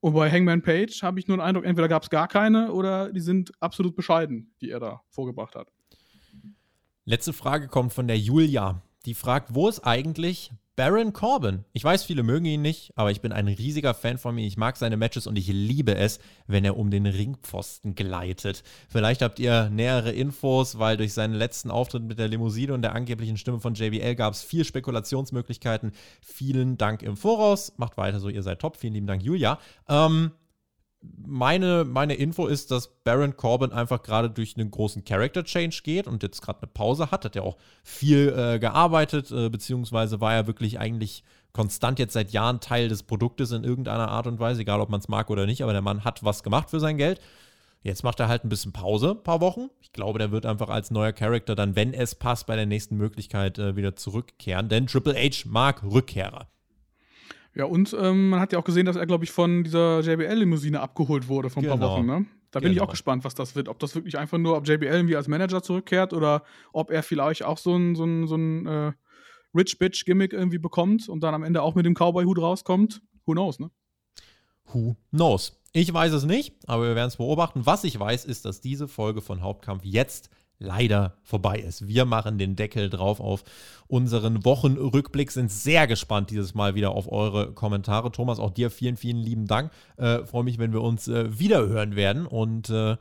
[0.01, 3.13] Und bei Hangman Page habe ich nur den Eindruck, entweder gab es gar keine oder
[3.13, 5.71] die sind absolut bescheiden, die er da vorgebracht hat.
[7.03, 8.83] Letzte Frage kommt von der Julia.
[9.07, 11.65] Die fragt, wo ist eigentlich Baron Corbin?
[11.73, 14.45] Ich weiß, viele mögen ihn nicht, aber ich bin ein riesiger Fan von ihm.
[14.45, 18.61] Ich mag seine Matches und ich liebe es, wenn er um den Ringpfosten gleitet.
[18.87, 22.93] Vielleicht habt ihr nähere Infos, weil durch seinen letzten Auftritt mit der Limousine und der
[22.93, 25.93] angeblichen Stimme von JBL gab es vier Spekulationsmöglichkeiten.
[26.21, 27.73] Vielen Dank im Voraus.
[27.77, 28.77] Macht weiter so, ihr seid top.
[28.77, 29.57] Vielen lieben Dank, Julia.
[29.89, 30.33] Ähm,
[31.01, 36.07] meine, meine Info ist, dass Baron Corbin einfach gerade durch einen großen Character Change geht
[36.07, 37.25] und jetzt gerade eine Pause hat.
[37.25, 41.23] Hat ja auch viel äh, gearbeitet, äh, beziehungsweise war er wirklich eigentlich
[41.53, 44.99] konstant jetzt seit Jahren Teil des Produktes in irgendeiner Art und Weise, egal ob man
[44.99, 47.19] es mag oder nicht, aber der Mann hat was gemacht für sein Geld.
[47.83, 49.69] Jetzt macht er halt ein bisschen Pause, ein paar Wochen.
[49.81, 52.95] Ich glaube, der wird einfach als neuer Charakter dann, wenn es passt, bei der nächsten
[52.95, 56.47] Möglichkeit äh, wieder zurückkehren, denn Triple H mag Rückkehrer.
[57.53, 60.79] Ja, und ähm, man hat ja auch gesehen, dass er, glaube ich, von dieser JBL-Limousine
[60.79, 61.95] abgeholt wurde vor ein paar Genau.
[61.97, 62.05] Wochen.
[62.05, 62.25] Ne?
[62.51, 62.87] Da bin ich Genau.
[62.87, 63.67] auch gespannt, was das wird.
[63.67, 67.43] Ob das wirklich einfach nur, ob JBL irgendwie als Manager zurückkehrt oder ob er vielleicht
[67.43, 68.91] auch so ein, so ein, so ein äh,
[69.53, 73.01] Rich Bitch-Gimmick irgendwie bekommt und dann am Ende auch mit dem Cowboy-Hut rauskommt.
[73.25, 73.69] Who knows, ne?
[74.73, 75.57] Who knows?
[75.73, 77.65] Ich weiß es nicht, aber wir werden es beobachten.
[77.65, 80.29] Was ich weiß, ist, dass diese Folge von Hauptkampf jetzt
[80.61, 81.87] leider vorbei ist.
[81.87, 83.43] Wir machen den Deckel drauf auf
[83.87, 88.11] unseren Wochenrückblick, sind sehr gespannt dieses Mal wieder auf eure Kommentare.
[88.11, 89.71] Thomas, auch dir vielen, vielen lieben Dank.
[89.97, 92.95] Äh, Freue mich, wenn wir uns äh, wieder hören werden und äh,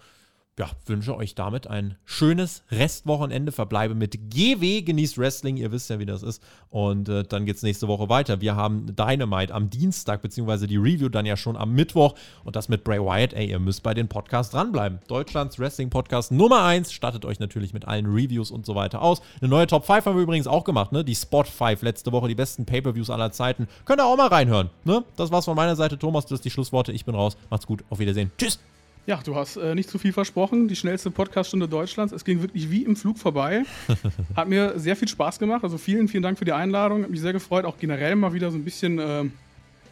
[0.60, 3.50] ja, wünsche euch damit ein schönes Restwochenende.
[3.50, 6.42] Verbleibe mit GW, genießt Wrestling, ihr wisst ja, wie das ist.
[6.68, 8.42] Und äh, dann geht es nächste Woche weiter.
[8.42, 12.14] Wir haben Dynamite am Dienstag, beziehungsweise die Review dann ja schon am Mittwoch.
[12.44, 13.32] Und das mit Bray Wyatt.
[13.32, 14.98] Ey, ihr müsst bei den Podcasts dranbleiben.
[15.08, 16.92] Deutschlands Wrestling-Podcast Nummer 1.
[16.92, 19.22] Startet euch natürlich mit allen Reviews und so weiter aus.
[19.40, 21.02] Eine neue Top 5 haben wir übrigens auch gemacht, ne?
[21.04, 23.66] Die Spot 5 letzte Woche, die besten Pay-Per-Views aller Zeiten.
[23.86, 25.04] Könnt ihr auch mal reinhören, ne?
[25.16, 25.98] Das war's von meiner Seite.
[25.98, 26.92] Thomas, das ist die Schlussworte.
[26.92, 27.38] Ich bin raus.
[27.48, 27.82] Macht's gut.
[27.88, 28.30] Auf Wiedersehen.
[28.36, 28.58] Tschüss.
[29.06, 30.68] Ja, du hast äh, nicht zu viel versprochen.
[30.68, 32.12] Die schnellste Podcaststunde Deutschlands.
[32.12, 33.64] Es ging wirklich wie im Flug vorbei.
[34.36, 35.64] Hat mir sehr viel Spaß gemacht.
[35.64, 37.02] Also vielen, vielen Dank für die Einladung.
[37.02, 39.32] Hat mich sehr gefreut, auch generell mal wieder so ein bisschen, äh, ein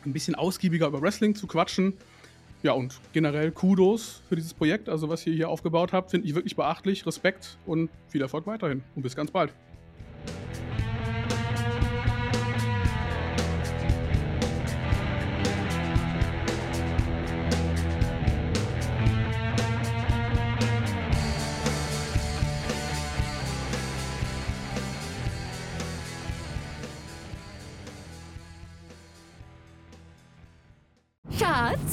[0.05, 1.95] bisschen ausgiebiger über Wrestling zu quatschen.
[2.63, 4.89] Ja, und generell Kudos für dieses Projekt.
[4.89, 7.07] Also, was ihr hier aufgebaut habt, finde ich wirklich beachtlich.
[7.07, 8.83] Respekt und viel Erfolg weiterhin.
[8.95, 9.53] Und bis ganz bald.